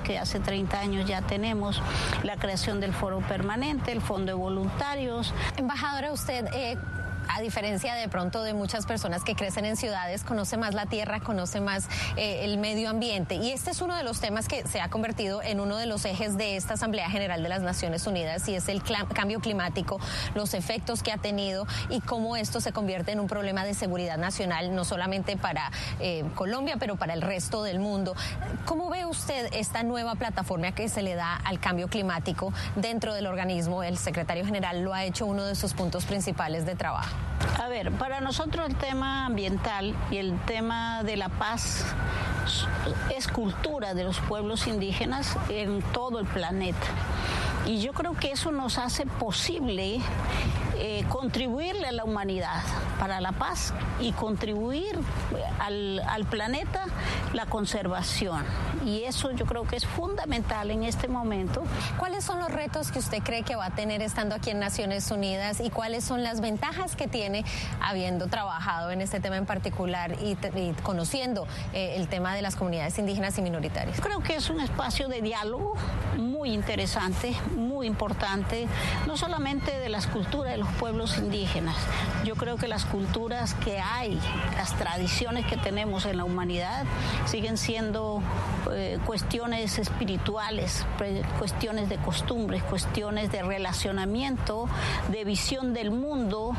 que 0.00 0.18
hace 0.18 0.40
30 0.40 0.78
años 0.78 1.08
ya 1.08 1.22
tenemos, 1.22 1.80
la 2.22 2.36
creación 2.36 2.80
del 2.80 2.92
foro 2.92 3.20
permanente, 3.20 3.92
el 3.92 4.00
fondo 4.00 4.26
de 4.26 4.34
voluntarios. 4.34 5.34
Embajadora, 5.56 6.12
usted... 6.12 6.46
Eh 6.52 6.76
a 7.34 7.40
diferencia 7.40 7.94
de 7.94 8.08
pronto 8.08 8.42
de 8.42 8.52
muchas 8.52 8.84
personas 8.84 9.24
que 9.24 9.34
crecen 9.34 9.64
en 9.64 9.76
ciudades, 9.76 10.22
conoce 10.22 10.56
más 10.56 10.74
la 10.74 10.86
tierra, 10.86 11.20
conoce 11.20 11.60
más 11.60 11.88
eh, 12.16 12.44
el 12.44 12.58
medio 12.58 12.90
ambiente. 12.90 13.36
Y 13.36 13.50
este 13.50 13.70
es 13.70 13.80
uno 13.80 13.96
de 13.96 14.02
los 14.02 14.20
temas 14.20 14.48
que 14.48 14.66
se 14.68 14.80
ha 14.80 14.90
convertido 14.90 15.42
en 15.42 15.60
uno 15.60 15.76
de 15.76 15.86
los 15.86 16.04
ejes 16.04 16.36
de 16.36 16.56
esta 16.56 16.74
Asamblea 16.74 17.08
General 17.08 17.42
de 17.42 17.48
las 17.48 17.62
Naciones 17.62 18.06
Unidas 18.06 18.46
y 18.48 18.54
es 18.54 18.68
el 18.68 18.82
cambio 18.82 19.40
climático, 19.40 19.98
los 20.34 20.52
efectos 20.52 21.02
que 21.02 21.10
ha 21.10 21.16
tenido 21.16 21.66
y 21.88 22.00
cómo 22.00 22.36
esto 22.36 22.60
se 22.60 22.72
convierte 22.72 23.12
en 23.12 23.20
un 23.20 23.28
problema 23.28 23.64
de 23.64 23.74
seguridad 23.74 24.18
nacional, 24.18 24.74
no 24.74 24.84
solamente 24.84 25.36
para 25.36 25.70
eh, 26.00 26.24
Colombia, 26.34 26.76
pero 26.78 26.96
para 26.96 27.14
el 27.14 27.22
resto 27.22 27.62
del 27.62 27.80
mundo. 27.80 28.14
¿Cómo 28.66 28.90
ve 28.90 29.06
usted 29.06 29.48
esta 29.52 29.82
nueva 29.82 30.16
plataforma 30.16 30.72
que 30.72 30.88
se 30.88 31.02
le 31.02 31.14
da 31.14 31.36
al 31.36 31.60
cambio 31.60 31.88
climático 31.88 32.52
dentro 32.76 33.14
del 33.14 33.26
organismo? 33.26 33.82
El 33.82 33.96
secretario 33.96 34.44
general 34.44 34.82
lo 34.82 34.92
ha 34.92 35.04
hecho 35.04 35.24
uno 35.24 35.44
de 35.44 35.54
sus 35.54 35.72
puntos 35.72 36.04
principales 36.04 36.66
de 36.66 36.74
trabajo. 36.74 37.21
A 37.62 37.68
ver, 37.68 37.90
para 37.92 38.20
nosotros 38.20 38.68
el 38.68 38.76
tema 38.76 39.26
ambiental 39.26 39.94
y 40.10 40.18
el 40.18 40.38
tema 40.40 41.02
de 41.02 41.16
la 41.16 41.28
paz 41.28 41.84
es 43.14 43.28
cultura 43.28 43.94
de 43.94 44.04
los 44.04 44.18
pueblos 44.20 44.66
indígenas 44.66 45.36
en 45.48 45.82
todo 45.92 46.18
el 46.18 46.26
planeta. 46.26 46.86
Y 47.66 47.80
yo 47.80 47.92
creo 47.92 48.14
que 48.14 48.32
eso 48.32 48.50
nos 48.50 48.78
hace 48.78 49.06
posible 49.06 50.00
eh, 50.76 51.04
contribuirle 51.08 51.86
a 51.86 51.92
la 51.92 52.04
humanidad 52.04 52.62
para 52.98 53.20
la 53.20 53.32
paz 53.32 53.72
y 54.00 54.12
contribuir 54.12 54.98
al, 55.60 56.00
al, 56.00 56.24
planeta 56.24 56.86
la 57.32 57.46
conservación. 57.46 58.44
Y 58.84 59.04
eso 59.04 59.30
yo 59.32 59.46
creo 59.46 59.64
que 59.64 59.76
es 59.76 59.86
fundamental 59.86 60.70
en 60.70 60.82
este 60.82 61.08
momento. 61.08 61.62
¿Cuáles 61.98 62.24
son 62.24 62.38
los 62.38 62.50
retos 62.50 62.90
que 62.90 62.98
usted 62.98 63.22
cree 63.22 63.42
que 63.42 63.56
va 63.56 63.66
a 63.66 63.70
tener 63.70 64.02
estando 64.02 64.34
aquí 64.34 64.50
en 64.50 64.58
Naciones 64.58 65.10
Unidas 65.10 65.60
y 65.60 65.70
cuáles 65.70 66.04
son 66.04 66.22
las 66.22 66.40
ventajas 66.40 66.96
que 66.96 67.08
tiene 67.08 67.44
habiendo 67.80 68.26
trabajado 68.26 68.90
en 68.90 69.00
este 69.00 69.20
tema 69.20 69.36
en 69.36 69.46
particular 69.46 70.16
y, 70.20 70.36
conociendo 70.82 71.46
eh, 71.72 71.94
el 71.96 72.08
tema 72.08 72.34
de 72.34 72.42
las 72.42 72.56
comunidades 72.56 72.98
indígenas 72.98 73.38
y 73.38 73.42
minoritarias? 73.42 74.00
Creo 74.00 74.20
que 74.20 74.36
es 74.36 74.50
un 74.50 74.60
espacio 74.60 75.08
de 75.08 75.22
diálogo 75.22 75.74
muy 76.16 76.52
interesante, 76.52 77.34
muy 77.56 77.86
importante, 77.86 78.66
no 79.06 79.16
solamente 79.16 79.78
de 79.78 79.88
las 79.88 80.06
culturas 80.06 80.52
de 80.52 80.58
los 80.58 80.68
pueblos 80.74 81.18
indígenas. 81.18 81.76
Yo 82.24 82.34
creo 82.36 82.56
que 82.56 82.68
las 82.68 82.84
culturas 82.84 83.54
que 83.54 83.80
hay, 83.80 84.18
las 84.56 84.76
tradiciones 84.76 85.46
que 85.46 85.56
tenemos 85.56 86.06
en 86.06 86.16
la 86.16 86.24
humanidad, 86.24 86.84
siguen 87.26 87.56
siendo 87.56 88.22
eh, 88.72 88.98
cuestiones 89.06 89.78
espirituales, 89.78 90.84
cuestiones 91.38 91.88
de 91.88 91.96
costumbres, 91.96 92.62
cuestiones 92.62 93.30
de 93.32 93.42
relacionamiento, 93.42 94.68
de 95.08 95.24
visión 95.24 95.74
del 95.74 95.90
mundo 95.90 96.52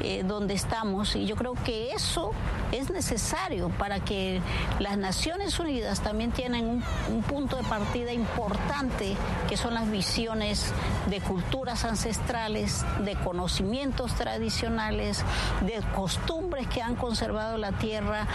eh, 0.00 0.22
donde 0.24 0.54
estamos. 0.54 1.16
Y 1.16 1.26
yo 1.26 1.36
creo 1.36 1.54
que 1.54 1.92
eso 1.92 2.32
es 2.72 2.90
necesario 2.90 3.68
para 3.70 4.00
que 4.00 4.40
las 4.78 4.98
Naciones 4.98 5.58
Unidas 5.58 6.00
también 6.00 6.32
tienen 6.32 6.66
un, 6.66 6.84
un 7.10 7.22
punto 7.22 7.56
de 7.56 7.62
partida 7.64 8.12
importante, 8.12 9.16
que 9.48 9.56
son 9.56 9.74
las 9.74 9.90
visiones 9.90 10.72
de 11.08 11.20
culturas 11.20 11.84
ancestrales, 11.84 12.84
de 13.04 13.14
conocimientos 13.14 14.14
tradicionales, 14.14 15.24
de 15.62 15.80
costumbres 15.94 16.66
que 16.68 16.82
han 16.82 16.96
conservado 16.96 17.56
la 17.56 17.72
tierra, 17.72 18.26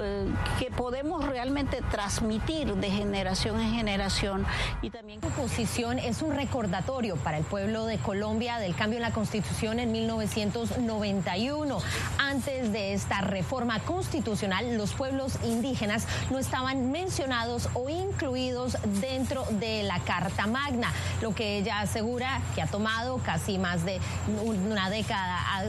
eh, 0.00 0.28
que 0.58 0.70
podemos 0.86 1.24
realmente 1.26 1.82
transmitir 1.90 2.72
de 2.76 2.88
generación 2.88 3.60
en 3.60 3.74
generación 3.74 4.46
y 4.82 4.90
también 4.90 5.20
su 5.20 5.28
posición 5.30 5.98
es 5.98 6.22
un 6.22 6.32
recordatorio 6.32 7.16
para 7.16 7.38
el 7.38 7.44
pueblo 7.44 7.86
de 7.86 7.98
Colombia 7.98 8.60
del 8.60 8.76
cambio 8.76 8.98
en 8.98 9.02
la 9.02 9.10
Constitución 9.10 9.80
en 9.80 9.90
1991. 9.90 11.78
Antes 12.18 12.72
de 12.72 12.92
esta 12.92 13.20
reforma 13.20 13.80
constitucional, 13.80 14.76
los 14.76 14.92
pueblos 14.92 15.32
indígenas 15.42 16.06
no 16.30 16.38
estaban 16.38 16.92
mencionados 16.92 17.68
o 17.74 17.88
incluidos 17.88 18.78
dentro 19.00 19.44
de 19.58 19.82
la 19.82 19.98
Carta 19.98 20.46
Magna, 20.46 20.92
lo 21.20 21.34
que 21.34 21.58
ella 21.58 21.80
asegura 21.80 22.40
que 22.54 22.62
ha 22.62 22.68
tomado 22.68 23.18
casi 23.24 23.58
más 23.58 23.84
de 23.84 24.00
una 24.40 24.88
década, 24.88 25.64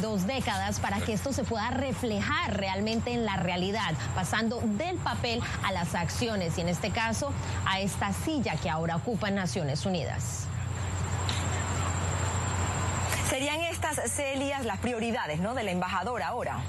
dos 0.00 0.26
décadas 0.26 0.80
para 0.80 1.00
que 1.00 1.12
esto 1.12 1.34
se 1.34 1.44
pueda 1.44 1.70
reflejar 1.70 2.56
realmente 2.56 3.12
en 3.12 3.26
la 3.26 3.36
realidad, 3.36 3.92
pasando 4.14 4.53
del 4.60 4.96
papel 4.96 5.42
a 5.64 5.72
las 5.72 5.94
acciones 5.94 6.58
y 6.58 6.60
en 6.60 6.68
este 6.68 6.90
caso 6.90 7.32
a 7.66 7.80
esta 7.80 8.12
silla 8.12 8.56
que 8.56 8.70
ahora 8.70 8.96
ocupa 8.96 9.30
Naciones 9.30 9.86
Unidas. 9.86 10.46
Serían 13.28 13.60
estas, 13.62 14.12
Celias, 14.12 14.64
las 14.64 14.78
prioridades 14.78 15.40
¿no? 15.40 15.54
de 15.54 15.64
la 15.64 15.70
embajadora 15.70 16.28
ahora 16.28 16.62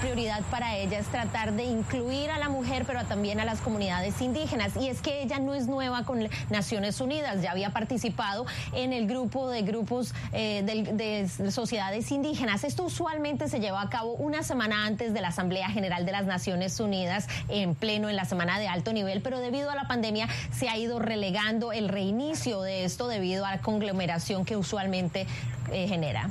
prioridad 0.00 0.42
para 0.50 0.76
ella 0.76 0.98
es 0.98 1.06
tratar 1.06 1.52
de 1.52 1.64
incluir 1.64 2.30
a 2.30 2.38
la 2.38 2.48
mujer, 2.48 2.84
pero 2.86 3.04
también 3.04 3.38
a 3.40 3.44
las 3.44 3.60
comunidades 3.60 4.20
indígenas. 4.20 4.76
Y 4.76 4.88
es 4.88 5.00
que 5.02 5.22
ella 5.22 5.38
no 5.38 5.54
es 5.54 5.66
nueva 5.66 6.04
con 6.04 6.28
Naciones 6.48 7.00
Unidas, 7.00 7.42
ya 7.42 7.50
había 7.50 7.70
participado 7.70 8.46
en 8.72 8.92
el 8.92 9.06
grupo 9.06 9.48
de 9.48 9.62
grupos 9.62 10.14
eh, 10.32 10.62
de, 10.62 11.50
sociedades 11.50 12.10
indígenas. 12.10 12.64
Esto 12.64 12.84
usualmente 12.84 13.48
se 13.48 13.60
lleva 13.60 13.82
a 13.82 13.90
cabo 13.90 14.12
una 14.14 14.42
semana 14.42 14.86
antes 14.86 15.12
de 15.12 15.20
la 15.20 15.28
Asamblea 15.28 15.68
General 15.68 16.06
de 16.06 16.12
las 16.12 16.24
Naciones 16.24 16.80
Unidas, 16.80 17.28
en 17.48 17.74
pleno 17.74 18.08
en 18.08 18.16
la 18.16 18.24
semana 18.24 18.58
de 18.58 18.68
alto 18.68 18.92
nivel, 18.92 19.20
pero 19.20 19.38
debido 19.38 19.70
a 19.70 19.74
la 19.74 19.86
pandemia 19.86 20.28
se 20.52 20.68
ha 20.68 20.76
ido 20.78 20.98
relegando 20.98 21.72
el 21.72 21.88
reinicio 21.88 22.62
de 22.62 22.84
esto 22.84 23.08
debido 23.08 23.44
a 23.44 23.56
la 23.56 23.60
conglomeración 23.60 24.44
que 24.44 24.56
usualmente 24.56 25.26
eh, 25.72 25.86
genera. 25.88 26.28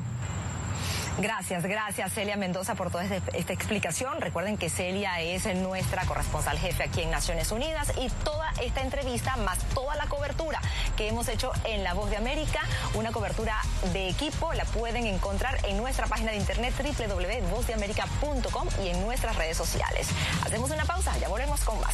Gracias, 1.22 1.64
gracias 1.64 2.14
Celia 2.14 2.38
Mendoza 2.38 2.76
por 2.76 2.92
toda 2.92 3.04
este, 3.04 3.22
esta 3.38 3.52
explicación. 3.52 4.22
Recuerden 4.22 4.58
que 4.58 4.70
Celia 4.70 5.20
es 5.20 5.46
nuestra 5.56 6.06
corresponsal 6.06 6.58
jefe 6.58 6.84
aquí 6.84 7.02
en 7.02 7.12
Naciones 7.12 7.52
Unidas 7.52 7.92
y 7.98 8.10
toda 8.24 8.50
esta 8.62 8.82
entrevista 8.82 9.36
más 9.38 9.60
toda 9.74 9.96
la 9.98 10.06
cobertura 10.06 10.62
que 10.96 11.10
hemos 11.10 11.28
hecho 11.28 11.52
en 11.66 11.84
La 11.84 11.94
Voz 11.94 12.10
de 12.10 12.16
América, 12.16 12.62
una 12.94 13.12
cobertura 13.12 13.56
de 13.92 14.08
equipo, 14.08 14.54
la 14.54 14.64
pueden 14.64 15.06
encontrar 15.08 15.58
en 15.66 15.78
nuestra 15.78 16.08
página 16.08 16.32
de 16.32 16.38
internet 16.38 16.74
www.vozdeamerica.com 16.78 18.68
y 18.84 18.88
en 18.88 19.02
nuestras 19.02 19.36
redes 19.36 19.58
sociales. 19.58 20.08
Hacemos 20.46 20.72
una 20.72 20.86
pausa, 20.86 21.18
ya 21.18 21.28
volvemos 21.28 21.60
con 21.62 21.80
más. 21.82 21.94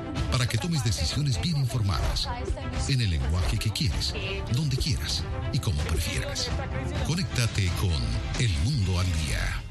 Para 0.31 0.47
que 0.47 0.57
tomes 0.57 0.83
decisiones 0.83 1.41
bien 1.41 1.57
informadas. 1.57 2.27
En 2.87 3.01
el 3.01 3.09
lenguaje 3.09 3.57
que 3.57 3.71
quieres, 3.71 4.13
donde 4.53 4.77
quieras 4.77 5.23
y 5.53 5.59
como 5.59 5.81
prefieras. 5.83 6.49
Conéctate 7.07 7.69
con 7.79 8.01
El 8.39 8.51
Mundo 8.63 8.99
al 8.99 9.07
Día. 9.25 9.70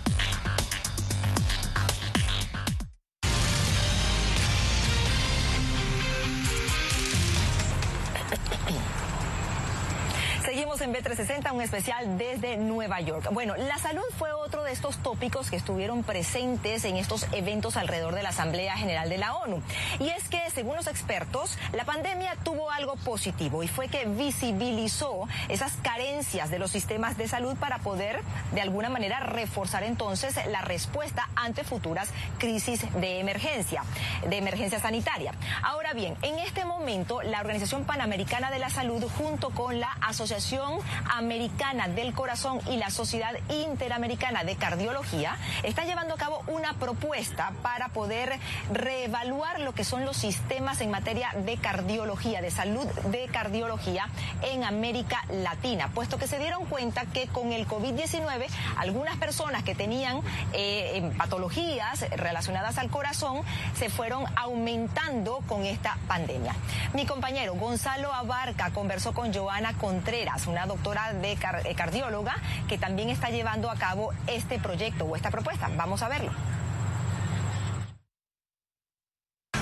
Seguimos 11.11 11.29
en 11.29 11.43
B360, 11.43 11.53
un 11.53 11.61
especial 11.61 12.17
desde 12.17 12.57
Nueva 12.57 13.01
York. 13.01 13.29
Bueno, 13.31 13.55
la 13.57 13.77
salud 13.77 14.03
fue 14.17 14.31
otro 14.31 14.63
de 14.63 14.71
estos 14.71 14.97
tópicos 14.97 15.49
que 15.49 15.55
estuvieron 15.55 16.03
presentes 16.03 16.85
en 16.85 16.95
estos 16.97 17.25
eventos 17.31 17.75
alrededor 17.77 18.15
de 18.15 18.23
la 18.23 18.29
Asamblea 18.29 18.77
General 18.77 19.09
de 19.09 19.17
la 19.17 19.35
ONU. 19.35 19.61
Y 19.99 20.09
es 20.09 20.27
que, 20.29 20.41
según 20.51 20.75
los 20.75 20.87
expertos, 20.87 21.57
la 21.73 21.85
pandemia 21.85 22.35
tuvo 22.43 22.71
algo 22.71 22.95
positivo 22.97 23.63
y 23.63 23.67
fue 23.67 23.87
que 23.87 24.05
visibilizó 24.05 25.27
esas 25.49 25.73
carencias 25.81 26.49
de 26.49 26.59
los 26.59 26.71
sistemas 26.71 27.17
de 27.17 27.27
salud 27.27 27.55
para 27.57 27.79
poder, 27.79 28.21
de 28.53 28.61
alguna 28.61 28.89
manera, 28.89 29.19
reforzar 29.19 29.83
entonces 29.83 30.35
la 30.47 30.61
respuesta 30.61 31.29
ante 31.35 31.63
futuras 31.63 32.09
crisis 32.37 32.85
de 32.99 33.19
emergencia, 33.19 33.83
de 34.27 34.37
emergencia 34.37 34.79
sanitaria. 34.79 35.33
Ahora 35.63 35.93
bien, 35.93 36.15
en 36.21 36.39
este 36.39 36.65
momento, 36.65 37.21
la 37.21 37.39
Organización 37.39 37.85
Panamericana 37.85 38.51
de 38.51 38.59
la 38.59 38.69
Salud, 38.69 39.03
junto 39.17 39.49
con 39.49 39.79
la 39.79 39.91
Asociación 40.01 40.79
Americana 41.09 41.89
del 41.89 42.13
Corazón 42.13 42.61
y 42.69 42.77
la 42.77 42.89
Sociedad 42.89 43.33
Interamericana 43.49 44.45
de 44.45 44.55
Cardiología 44.55 45.37
está 45.63 45.83
llevando 45.83 46.13
a 46.13 46.17
cabo 46.17 46.41
una 46.47 46.73
propuesta 46.75 47.51
para 47.61 47.89
poder 47.89 48.39
reevaluar 48.71 49.59
lo 49.59 49.73
que 49.73 49.83
son 49.83 50.05
los 50.05 50.15
sistemas 50.15 50.79
en 50.79 50.91
materia 50.91 51.33
de 51.45 51.57
cardiología, 51.57 52.41
de 52.41 52.51
salud 52.51 52.85
de 53.11 53.27
cardiología 53.27 54.07
en 54.41 54.63
América 54.63 55.25
Latina, 55.29 55.89
puesto 55.93 56.17
que 56.17 56.27
se 56.27 56.39
dieron 56.39 56.65
cuenta 56.65 57.05
que 57.05 57.27
con 57.27 57.51
el 57.51 57.67
COVID-19 57.67 58.47
algunas 58.77 59.17
personas 59.17 59.63
que 59.63 59.75
tenían 59.75 60.21
eh, 60.53 61.11
patologías 61.17 62.09
relacionadas 62.11 62.77
al 62.77 62.89
corazón 62.89 63.41
se 63.77 63.89
fueron 63.89 64.23
aumentando 64.37 65.39
con 65.47 65.65
esta 65.65 65.97
pandemia. 66.07 66.55
Mi 66.93 67.05
compañero 67.05 67.55
Gonzalo 67.55 68.13
Abarca 68.13 68.71
conversó 68.71 69.13
con 69.13 69.33
Joana 69.33 69.73
Contreras, 69.73 70.47
una 70.47 70.61
una 70.61 70.67
de 70.91 71.31
eh, 71.31 71.75
cardióloga 71.75 72.35
que 72.67 72.77
también 72.77 73.09
está 73.09 73.29
llevando 73.29 73.69
a 73.69 73.75
cabo 73.75 74.13
este 74.27 74.59
proyecto 74.59 75.05
o 75.05 75.15
esta 75.15 75.31
propuesta. 75.31 75.69
Vamos 75.77 76.01
a 76.01 76.09
verlo. 76.09 76.31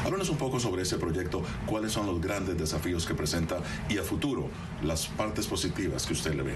Háblanos 0.10 0.30
un 0.30 0.38
poco 0.38 0.60
sobre 0.60 0.82
ese 0.82 0.98
proyecto, 0.98 1.44
cuáles 1.68 1.92
son 1.92 2.08
los 2.08 2.20
grandes 2.20 2.58
desafíos 2.58 3.06
que 3.06 3.14
presenta 3.14 3.58
y 3.90 4.00
a 4.00 4.04
futuro 4.04 4.50
las 4.82 5.06
partes 5.06 5.46
positivas 5.46 6.08
que 6.08 6.14
usted 6.14 6.34
le 6.34 6.42
ve. 6.42 6.56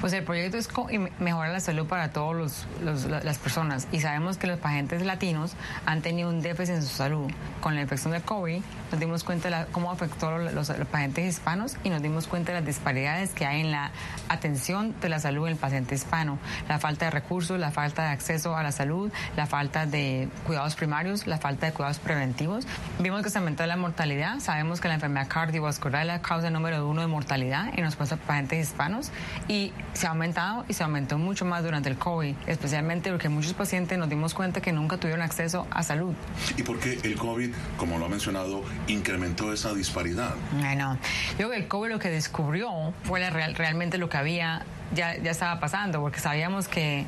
Pues 0.00 0.14
el 0.14 0.24
proyecto 0.24 0.56
es 0.56 0.70
mejorar 1.18 1.52
la 1.52 1.60
salud 1.60 1.84
para 1.86 2.12
todas 2.12 2.66
las 2.82 3.38
personas 3.38 3.88
y 3.92 4.00
sabemos 4.00 4.38
que 4.38 4.46
los 4.46 4.58
pacientes 4.58 5.04
latinos 5.04 5.52
han 5.84 6.00
tenido 6.00 6.30
un 6.30 6.40
déficit 6.40 6.76
en 6.76 6.82
su 6.82 6.94
salud. 6.96 7.30
Con 7.60 7.74
la 7.74 7.82
infección 7.82 8.14
del 8.14 8.22
COVID 8.22 8.62
nos 8.90 9.00
dimos 9.00 9.22
cuenta 9.22 9.50
de 9.50 9.70
cómo 9.70 9.90
afectó 9.90 10.28
a 10.28 10.38
los, 10.38 10.54
los, 10.54 10.86
pacientes 10.86 11.28
hispanos 11.28 11.76
y 11.84 11.90
nos 11.90 12.00
dimos 12.00 12.26
cuenta 12.26 12.52
de 12.52 12.60
las 12.60 12.66
disparidades 12.66 13.34
que 13.34 13.44
hay 13.44 13.60
en 13.60 13.70
la 13.70 13.90
atención 14.30 14.94
de 15.02 15.10
la 15.10 15.20
salud 15.20 15.44
del 15.44 15.56
paciente 15.56 15.94
hispano. 15.94 16.38
La 16.70 16.78
falta 16.78 17.04
de 17.04 17.10
recursos, 17.10 17.60
la 17.60 17.70
falta 17.70 18.04
de 18.04 18.08
acceso 18.08 18.56
a 18.56 18.62
la 18.62 18.72
salud, 18.72 19.12
la 19.36 19.44
falta 19.44 19.84
de 19.84 20.30
cuidados 20.46 20.74
primarios, 20.74 21.26
la 21.26 21.36
falta 21.36 21.66
de 21.66 21.72
cuidados 21.72 21.98
preventivos 21.98 22.66
Vimos 23.00 23.24
que 23.24 23.30
se 23.30 23.38
aumentó 23.38 23.66
la 23.66 23.76
mortalidad. 23.76 24.38
Sabemos 24.38 24.80
que 24.80 24.86
la 24.86 24.94
enfermedad 24.94 25.26
cardiovascular 25.26 26.02
es 26.02 26.06
la 26.06 26.22
causa 26.22 26.48
número 26.50 26.88
uno 26.88 27.00
de 27.00 27.08
mortalidad 27.08 27.76
en 27.76 27.84
los 27.84 27.96
pacientes 27.96 28.68
hispanos 28.68 29.10
y 29.48 29.72
se 29.94 30.06
ha 30.06 30.10
aumentado 30.10 30.64
y 30.68 30.74
se 30.74 30.84
aumentó 30.84 31.18
mucho 31.18 31.44
más 31.44 31.64
durante 31.64 31.88
el 31.88 31.98
COVID, 31.98 32.36
especialmente 32.46 33.10
porque 33.10 33.28
muchos 33.28 33.52
pacientes 33.52 33.98
nos 33.98 34.08
dimos 34.08 34.32
cuenta 34.32 34.60
que 34.60 34.70
nunca 34.70 34.96
tuvieron 34.96 35.22
acceso 35.22 35.66
a 35.72 35.82
salud. 35.82 36.14
¿Y 36.56 36.62
por 36.62 36.78
qué 36.78 37.00
el 37.02 37.16
COVID, 37.16 37.50
como 37.76 37.98
lo 37.98 38.06
ha 38.06 38.08
mencionado, 38.08 38.62
incrementó 38.86 39.52
esa 39.52 39.74
disparidad? 39.74 40.32
Bueno, 40.52 40.96
yo 41.32 41.36
creo 41.36 41.50
que 41.50 41.56
el 41.56 41.66
COVID 41.66 41.90
lo 41.90 41.98
que 41.98 42.10
descubrió 42.10 42.94
fue 43.02 43.28
realmente 43.28 43.98
lo 43.98 44.08
que 44.08 44.18
había 44.18 44.62
ya, 44.92 45.16
ya 45.16 45.30
estaba 45.30 45.60
pasando, 45.60 46.00
porque 46.00 46.20
sabíamos 46.20 46.68
que 46.68 47.06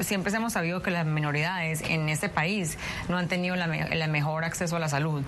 siempre 0.00 0.34
hemos 0.34 0.52
sabido 0.52 0.82
que 0.82 0.90
las 0.90 1.06
minoridades 1.06 1.82
en 1.82 2.08
este 2.08 2.28
país 2.28 2.78
no 3.08 3.16
han 3.16 3.28
tenido 3.28 3.54
el 3.54 4.10
mejor 4.10 4.44
acceso 4.44 4.76
a 4.76 4.78
la 4.78 4.88
salud 4.88 5.22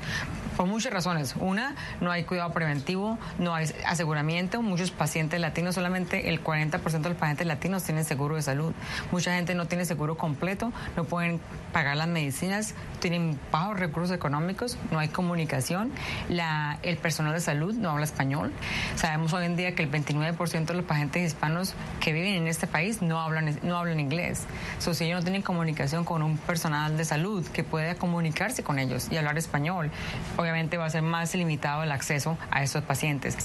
por 0.58 0.66
muchas 0.66 0.92
razones. 0.92 1.36
Una, 1.38 1.76
no 2.00 2.10
hay 2.10 2.24
cuidado 2.24 2.52
preventivo, 2.52 3.16
no 3.38 3.54
hay 3.54 3.72
aseguramiento. 3.86 4.60
Muchos 4.60 4.90
pacientes 4.90 5.40
latinos, 5.40 5.76
solamente 5.76 6.28
el 6.30 6.42
40% 6.42 6.80
de 7.00 7.08
los 7.10 7.16
pacientes 7.16 7.46
latinos 7.46 7.84
tienen 7.84 8.04
seguro 8.04 8.34
de 8.34 8.42
salud. 8.42 8.74
Mucha 9.12 9.36
gente 9.36 9.54
no 9.54 9.66
tiene 9.66 9.84
seguro 9.84 10.16
completo, 10.18 10.72
no 10.96 11.04
pueden 11.04 11.40
pagar 11.72 11.96
las 11.96 12.08
medicinas, 12.08 12.74
tienen 12.98 13.38
bajos 13.52 13.78
recursos 13.78 14.14
económicos, 14.16 14.78
no 14.90 14.98
hay 14.98 15.06
comunicación. 15.06 15.92
La, 16.28 16.80
el 16.82 16.96
personal 16.96 17.34
de 17.34 17.40
salud 17.40 17.74
no 17.74 17.90
habla 17.90 18.04
español. 18.04 18.52
Sabemos 18.96 19.32
hoy 19.34 19.44
en 19.44 19.54
día 19.54 19.76
que 19.76 19.84
el 19.84 19.90
29% 19.92 20.64
de 20.64 20.74
los 20.74 20.84
pacientes 20.84 21.22
hispanos 21.22 21.74
que 22.00 22.12
viven 22.12 22.34
en 22.34 22.46
este 22.46 22.66
país 22.66 23.02
no 23.02 23.20
hablan, 23.20 23.58
no 23.62 23.76
hablan 23.76 24.00
inglés. 24.00 24.44
So, 24.78 24.94
si 24.94 25.04
ellos 25.04 25.18
no 25.18 25.22
tienen 25.22 25.42
comunicación 25.42 26.04
con 26.04 26.22
un 26.22 26.38
personal 26.38 26.96
de 26.96 27.04
salud 27.04 27.46
que 27.46 27.64
pueda 27.64 27.94
comunicarse 27.96 28.62
con 28.62 28.78
ellos 28.78 29.08
y 29.10 29.16
hablar 29.16 29.38
español, 29.38 29.90
obviamente 30.36 30.76
va 30.76 30.86
a 30.86 30.90
ser 30.90 31.02
más 31.02 31.34
limitado 31.34 31.82
el 31.82 31.92
acceso 31.92 32.38
a 32.50 32.62
esos 32.62 32.82
pacientes. 32.84 33.36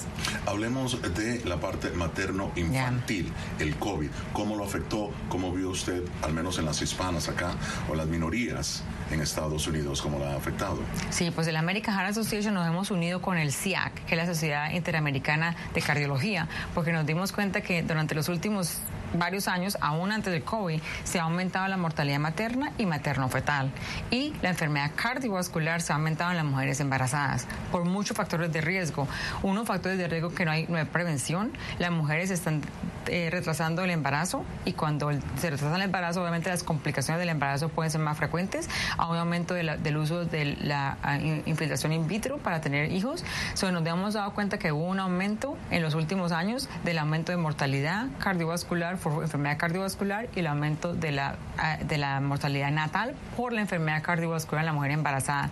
Hablemos 0.45 1.01
de 1.01 1.43
la 1.45 1.59
parte 1.59 1.89
materno-infantil, 1.91 3.31
el 3.59 3.75
COVID. 3.75 4.09
¿Cómo 4.33 4.55
lo 4.55 4.63
afectó? 4.63 5.11
¿Cómo 5.29 5.51
vio 5.51 5.69
usted, 5.69 6.03
al 6.21 6.33
menos 6.33 6.57
en 6.59 6.65
las 6.65 6.81
hispanas 6.81 7.29
acá, 7.29 7.51
o 7.89 7.95
las 7.95 8.07
minorías 8.07 8.83
en 9.13 9.21
Estados 9.21 9.67
Unidos, 9.67 10.01
cómo 10.01 10.19
la 10.19 10.33
ha 10.33 10.35
afectado? 10.35 10.79
Sí, 11.09 11.31
pues 11.31 11.47
el 11.47 11.55
American 11.55 11.95
Heart 11.95 12.11
Association 12.11 12.53
nos 12.53 12.67
hemos 12.67 12.91
unido 12.91 13.21
con 13.21 13.37
el 13.37 13.51
CIAC, 13.51 14.05
que 14.05 14.15
es 14.15 14.17
la 14.17 14.25
Sociedad 14.25 14.71
Interamericana 14.71 15.55
de 15.73 15.81
Cardiología, 15.81 16.47
porque 16.73 16.91
nos 16.91 17.05
dimos 17.05 17.31
cuenta 17.31 17.61
que 17.61 17.83
durante 17.83 18.15
los 18.15 18.29
últimos 18.29 18.79
varios 19.13 19.47
años, 19.47 19.77
aún 19.81 20.11
antes 20.11 20.33
del 20.33 20.43
COVID, 20.43 20.81
se 21.03 21.19
ha 21.19 21.23
aumentado 21.23 21.67
la 21.67 21.77
mortalidad 21.77 22.19
materna 22.19 22.71
y 22.77 22.85
materno-fetal. 22.85 23.71
Y 24.11 24.33
la 24.41 24.49
enfermedad 24.49 24.91
cardiovascular 24.95 25.81
se 25.81 25.93
ha 25.93 25.95
aumentado 25.95 26.31
en 26.31 26.37
las 26.37 26.45
mujeres 26.45 26.79
embarazadas 26.79 27.47
por 27.71 27.85
muchos 27.85 28.17
factores 28.17 28.51
de 28.51 28.61
riesgo. 28.61 29.07
Uno, 29.43 29.65
factores 29.65 29.97
de 29.97 30.07
riesgo 30.07 30.33
que 30.33 30.45
no 30.45 30.51
hay, 30.51 30.65
no 30.67 30.77
hay 30.77 30.85
prevención. 30.85 31.51
Las 31.79 31.91
mujeres 31.91 32.31
están 32.31 32.61
eh, 33.07 33.29
retrasando 33.29 33.83
el 33.83 33.89
embarazo 33.89 34.43
y 34.65 34.73
cuando 34.73 35.11
se 35.37 35.49
retrasa 35.49 35.75
el 35.75 35.81
embarazo, 35.81 36.21
obviamente 36.21 36.49
las 36.49 36.63
complicaciones 36.63 37.19
del 37.19 37.29
embarazo 37.29 37.69
pueden 37.69 37.91
ser 37.91 38.01
más 38.01 38.17
frecuentes. 38.17 38.69
Hay 38.97 39.09
un 39.09 39.17
aumento 39.17 39.53
del 39.53 39.97
uso 39.97 40.25
de 40.25 40.57
la 40.61 40.97
ah, 41.03 41.17
infiltración 41.17 41.93
in 41.93 42.07
vitro 42.07 42.37
para 42.37 42.61
tener 42.61 42.91
hijos. 42.91 43.23
So, 43.53 43.71
nos 43.71 43.85
hemos 43.85 44.13
dado 44.13 44.33
cuenta 44.33 44.57
que 44.57 44.71
hubo 44.71 44.85
un 44.85 44.99
aumento 44.99 45.57
en 45.71 45.81
los 45.81 45.95
últimos 45.95 46.31
años 46.31 46.69
del 46.83 46.97
aumento 46.97 47.31
de 47.31 47.37
mortalidad 47.37 48.07
cardiovascular 48.19 48.97
por 48.97 49.23
enfermedad 49.23 49.57
cardiovascular 49.57 50.29
y 50.35 50.39
el 50.39 50.47
aumento 50.47 50.93
de 50.93 51.11
la, 51.11 51.35
ah, 51.57 51.77
de 51.77 51.97
la 51.97 52.19
mortalidad 52.19 52.71
natal 52.71 53.15
por 53.35 53.53
la 53.53 53.61
enfermedad 53.61 54.01
cardiovascular 54.01 54.61
en 54.61 54.67
la 54.67 54.73
mujer 54.73 54.91
embarazada. 54.91 55.49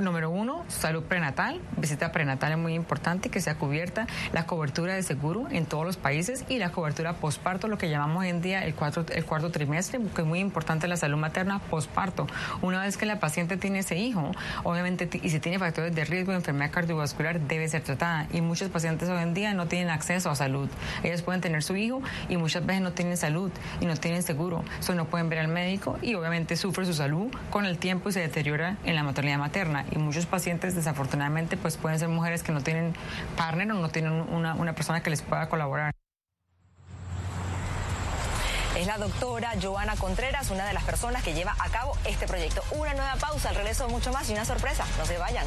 Número 0.00 0.30
uno, 0.30 0.64
salud 0.68 1.02
prenatal. 1.04 1.60
Visita 1.76 2.12
prenatal 2.12 2.52
es 2.52 2.58
muy 2.58 2.74
importante 2.74 3.30
que 3.30 3.40
sea 3.40 3.56
cubierta 3.56 4.06
la 4.32 4.46
cobertura 4.46 4.94
de 4.94 5.02
seguro 5.02 5.46
en 5.50 5.64
todos 5.66 5.86
los 5.86 5.96
países 5.96 6.44
y 6.48 6.58
la 6.58 6.70
cobertura 6.76 7.14
posparto, 7.14 7.68
lo 7.68 7.78
que 7.78 7.88
llamamos 7.88 8.20
hoy 8.20 8.28
en 8.28 8.42
día 8.42 8.62
el, 8.62 8.74
cuarto, 8.74 9.06
el 9.10 9.24
cuarto 9.24 9.50
trimestre, 9.50 9.98
que 10.14 10.20
es 10.20 10.26
muy 10.26 10.40
importante 10.40 10.86
la 10.86 10.98
salud 10.98 11.16
materna 11.16 11.58
posparto. 11.58 12.26
Una 12.60 12.82
vez 12.82 12.98
que 12.98 13.06
la 13.06 13.18
paciente 13.18 13.56
tiene 13.56 13.78
ese 13.78 13.96
hijo, 13.96 14.30
obviamente, 14.62 15.08
y 15.22 15.30
si 15.30 15.40
tiene 15.40 15.58
factores 15.58 15.94
de 15.94 16.04
riesgo 16.04 16.32
de 16.32 16.38
enfermedad 16.38 16.70
cardiovascular, 16.70 17.40
debe 17.40 17.66
ser 17.68 17.82
tratada. 17.82 18.26
Y 18.30 18.42
muchos 18.42 18.68
pacientes 18.68 19.08
hoy 19.08 19.22
en 19.22 19.32
día 19.32 19.54
no 19.54 19.68
tienen 19.68 19.88
acceso 19.88 20.28
a 20.28 20.36
salud. 20.36 20.68
Ellos 21.02 21.22
pueden 21.22 21.40
tener 21.40 21.62
su 21.62 21.76
hijo 21.76 22.02
y 22.28 22.36
muchas 22.36 22.66
veces 22.66 22.82
no 22.82 22.92
tienen 22.92 23.16
salud 23.16 23.50
y 23.80 23.86
no 23.86 23.96
tienen 23.96 24.22
seguro. 24.22 24.62
Eso 24.78 24.94
no 24.94 25.06
pueden 25.06 25.30
ver 25.30 25.38
al 25.38 25.48
médico 25.48 25.98
y 26.02 26.14
obviamente 26.14 26.56
sufre 26.56 26.84
su 26.84 26.92
salud 26.92 27.34
con 27.48 27.64
el 27.64 27.78
tiempo 27.78 28.10
y 28.10 28.12
se 28.12 28.20
deteriora 28.20 28.76
en 28.84 28.94
la 28.94 29.02
maternidad 29.02 29.38
materna. 29.38 29.86
Y 29.90 29.96
muchos 29.96 30.26
pacientes, 30.26 30.74
desafortunadamente, 30.74 31.56
pues 31.56 31.78
pueden 31.78 31.98
ser 31.98 32.08
mujeres 32.10 32.42
que 32.42 32.52
no 32.52 32.60
tienen 32.60 32.92
partner 33.34 33.72
o 33.72 33.74
no 33.74 33.88
tienen 33.88 34.12
una 34.12 34.74
persona 34.74 35.02
que 35.02 35.08
les 35.08 35.22
pueda 35.22 35.48
colaborar. 35.48 35.96
Es 38.76 38.86
la 38.86 38.98
doctora 38.98 39.52
Joana 39.60 39.96
Contreras, 39.96 40.50
una 40.50 40.66
de 40.66 40.74
las 40.74 40.84
personas 40.84 41.22
que 41.22 41.32
lleva 41.32 41.56
a 41.58 41.70
cabo 41.70 41.96
este 42.04 42.26
proyecto. 42.26 42.62
Una 42.72 42.92
nueva 42.92 43.14
pausa, 43.16 43.48
al 43.48 43.54
regreso 43.54 43.88
mucho 43.88 44.12
más 44.12 44.28
y 44.28 44.34
una 44.34 44.44
sorpresa. 44.44 44.84
No 44.98 45.06
se 45.06 45.16
vayan. 45.16 45.46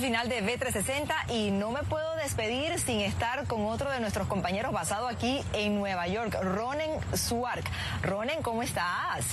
Final 0.00 0.28
de 0.28 0.42
B360 0.42 1.30
y 1.30 1.50
no 1.50 1.70
me 1.70 1.82
puedo 1.82 2.16
despedir 2.16 2.78
sin 2.78 3.00
estar 3.00 3.46
con 3.46 3.66
otro 3.66 3.90
de 3.90 4.00
nuestros 4.00 4.26
compañeros 4.26 4.72
basado 4.72 5.08
aquí 5.08 5.40
en 5.52 5.76
Nueva 5.76 6.08
York, 6.08 6.36
Ronen 6.42 6.90
Suark. 7.14 7.64
Ronen, 8.02 8.42
¿cómo 8.42 8.62
estás? 8.62 9.24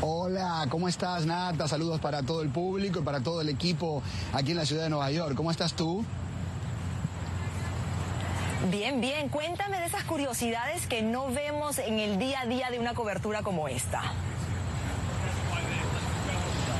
Hola, 0.00 0.66
¿cómo 0.68 0.88
estás, 0.88 1.26
Nata? 1.26 1.66
Saludos 1.66 2.00
para 2.00 2.22
todo 2.22 2.42
el 2.42 2.50
público 2.50 3.00
y 3.00 3.02
para 3.02 3.20
todo 3.20 3.40
el 3.40 3.48
equipo 3.48 4.02
aquí 4.32 4.52
en 4.52 4.58
la 4.58 4.66
ciudad 4.66 4.84
de 4.84 4.90
Nueva 4.90 5.10
York. 5.10 5.34
¿Cómo 5.34 5.50
estás 5.50 5.72
tú? 5.72 6.04
Bien, 8.70 9.00
bien. 9.00 9.28
Cuéntame 9.28 9.78
de 9.78 9.86
esas 9.86 10.04
curiosidades 10.04 10.86
que 10.86 11.02
no 11.02 11.30
vemos 11.30 11.78
en 11.78 11.98
el 11.98 12.18
día 12.18 12.40
a 12.42 12.46
día 12.46 12.70
de 12.70 12.78
una 12.78 12.94
cobertura 12.94 13.42
como 13.42 13.68
esta. 13.68 14.02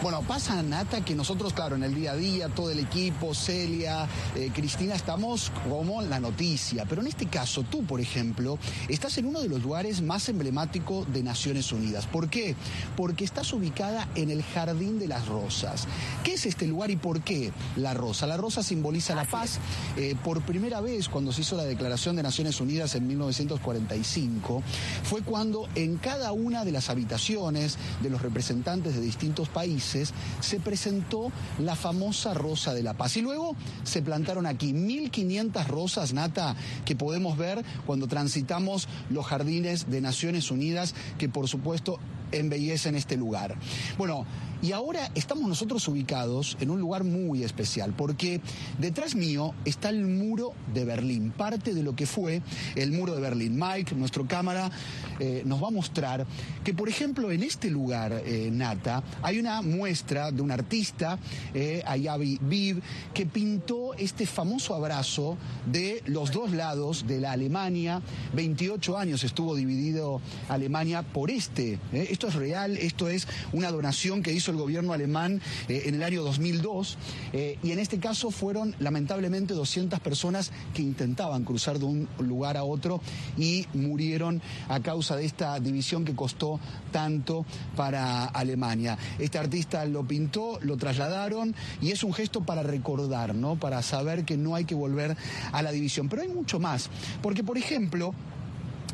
Bueno, 0.03 0.23
pasa 0.23 0.63
Nata 0.63 1.05
que 1.05 1.15
nosotros, 1.15 1.53
claro, 1.53 1.75
en 1.75 1.83
el 1.83 1.95
día 1.95 2.13
a 2.13 2.17
día, 2.17 2.49
todo 2.49 2.71
el 2.71 2.79
equipo, 2.79 3.35
Celia, 3.35 4.07
eh, 4.35 4.51
Cristina, 4.55 4.95
estamos 4.95 5.51
como 5.69 6.03
la 6.03 6.21
noticia. 6.21 6.85
Pero 6.89 7.01
en 7.01 7.09
este 7.09 7.27
caso, 7.27 7.63
tú, 7.63 7.83
por 7.85 8.01
ejemplo, 8.01 8.59
estás 8.89 9.17
en 9.19 9.27
uno 9.27 9.41
de 9.41 9.49
los 9.49 9.63
lugares 9.63 10.03
más 10.03 10.29
emblemáticos 10.29 11.11
de 11.13 11.23
Naciones 11.23 11.73
Unidas. 11.73 12.07
¿Por 12.07 12.29
qué? 12.29 12.55
Porque 12.95 13.25
estás 13.25 13.53
ubicada 13.53 14.07
en 14.15 14.31
el 14.31 14.43
Jardín 14.43 14.99
de 14.99 15.09
las 15.09 15.27
Rosas. 15.29 15.89
¿Qué 16.23 16.35
es 16.35 16.45
este 16.45 16.67
lugar 16.67 16.91
y 16.91 16.97
por 16.97 17.23
qué 17.23 17.53
la 17.77 17.95
rosa? 17.95 18.27
La 18.27 18.37
rosa 18.37 18.63
simboliza 18.63 19.15
la 19.15 19.25
paz. 19.25 19.59
Eh, 19.97 20.15
por 20.23 20.43
primera 20.43 20.81
vez, 20.81 21.09
cuando 21.09 21.33
se 21.33 21.41
hizo 21.41 21.57
la 21.57 21.65
Declaración 21.65 22.17
de 22.17 22.23
Naciones 22.23 22.61
Unidas 22.61 22.95
en 22.95 23.07
1945, 23.09 24.63
fue 25.05 25.23
cuando 25.23 25.69
en 25.75 25.97
cada 25.97 26.33
una 26.33 26.65
de 26.65 26.73
las 26.73 26.91
habitaciones 26.91 27.79
de 28.03 28.11
los 28.11 28.21
representantes 28.21 28.95
de 28.95 29.01
distintos 29.01 29.49
países, 29.49 29.86
se 29.87 30.61
presentó 30.61 31.31
la 31.59 31.77
famosa 31.77 32.35
Rosa 32.35 32.75
de 32.75 32.83
la 32.83 32.95
Paz. 32.95 33.17
Y 33.17 33.23
luego 33.23 33.57
se 33.85 34.03
plantaron 34.03 34.47
aquí 34.47 34.73
1.500 34.73 35.67
rosas, 35.67 36.13
Nata, 36.13 36.57
que 36.85 36.97
podemos 36.97 37.37
ver 37.37 37.65
cuando 37.87 38.07
transitamos 38.07 38.89
los 39.11 39.27
jardines 39.27 39.91
de 39.91 40.01
Naciones 40.01 40.51
Unidas, 40.51 40.95
que 41.19 41.29
por 41.29 41.49
supuesto 41.49 41.99
embellecen 42.33 42.95
este 42.95 43.17
lugar. 43.17 43.55
Bueno, 43.99 44.27
y 44.67 44.73
ahora 44.73 45.13
estamos 45.15 45.49
nosotros 45.49 45.87
ubicados 45.87 46.57
en 46.61 46.71
un 46.71 46.81
lugar 46.81 47.05
muy 47.05 47.45
especial, 47.45 47.95
porque 47.97 48.41
detrás 48.81 49.15
mío 49.15 49.55
está 49.65 49.91
el 49.91 50.05
muro 50.05 50.55
de 50.75 50.85
Berlín, 50.85 51.31
parte 51.31 51.73
de 51.73 51.85
lo 51.85 51.95
que 51.95 52.05
fue 52.05 52.43
el 52.75 52.91
muro 52.91 53.15
de 53.15 53.21
Berlín. 53.21 53.57
Mike, 53.57 53.95
nuestro 53.95 54.27
cámara, 54.27 54.73
eh, 55.21 55.43
nos 55.47 55.63
va 55.63 55.69
a 55.69 55.71
mostrar 55.71 56.27
que, 56.65 56.75
por 56.75 56.89
ejemplo, 56.89 57.31
en 57.31 57.45
este 57.45 57.71
lugar, 57.71 58.13
eh, 58.27 58.51
Nata, 58.51 59.05
hay 59.23 59.39
una 59.39 59.63
muestra 59.63 60.33
de 60.33 60.43
un 60.43 60.51
artista, 60.51 61.17
eh, 61.55 61.85
Ayavi 61.87 62.41
Viv, 62.43 62.83
que 63.15 63.25
pintó 63.25 63.95
este 63.95 64.27
famoso 64.27 64.75
abrazo 64.75 65.39
de 65.71 66.03
los 66.07 66.33
dos 66.33 66.51
lados 66.51 67.07
de 67.07 67.21
la 67.21 67.31
Alemania. 67.31 68.03
28 68.35 68.99
años 68.99 69.23
estuvo 69.23 69.55
dividido 69.55 70.21
Alemania 70.49 71.03
por 71.03 71.31
este. 71.31 71.79
Esto 71.93 72.27
es 72.27 72.35
real, 72.35 72.77
esto 72.77 73.09
es 73.09 73.29
una 73.53 73.71
donación 73.71 74.25
que 74.25 74.33
hizo 74.33 74.56
el 74.57 74.63
gobierno 74.63 74.93
alemán 74.93 75.41
eh, 75.69 75.83
en 75.87 75.95
el 75.95 76.03
año 76.03 76.23
2002 76.23 76.99
eh, 77.33 77.59
y 77.63 77.73
en 77.73 77.79
este 77.79 77.99
caso 77.99 78.31
fueron 78.31 78.75
lamentablemente 78.79 79.55
200 79.55 80.01
personas 80.01 80.51
que 80.75 80.83
intentaban 80.83 81.45
cruzar 81.45 81.79
de 81.79 81.85
un 81.85 82.09
lugar 82.19 82.57
a 82.57 82.65
otro 82.65 83.01
y 83.37 83.67
murieron 83.75 84.43
a 84.69 84.81
causa 84.81 85.17
de 85.17 85.25
esta 85.25 85.59
división 85.61 86.05
que 86.05 86.15
costó 86.15 86.59
tanto 86.93 87.45
para 87.77 88.25
Alemania. 88.25 88.99
Este 89.19 89.39
artista 89.39 89.85
lo 89.85 90.05
pintó, 90.07 90.59
lo 90.63 90.77
trasladaron 90.77 91.55
y 91.81 91.91
es 91.91 92.03
un 92.03 92.13
gesto 92.13 92.43
para 92.43 92.63
recordar, 92.63 93.35
¿no? 93.35 93.57
Para 93.57 93.83
saber 93.83 94.25
que 94.25 94.37
no 94.37 94.55
hay 94.55 94.65
que 94.65 94.75
volver 94.75 95.17
a 95.53 95.63
la 95.63 95.73
división. 95.73 96.09
Pero 96.09 96.23
hay 96.23 96.29
mucho 96.29 96.59
más, 96.59 96.91
porque 97.23 97.45
por 97.45 97.59
ejemplo, 97.59 98.15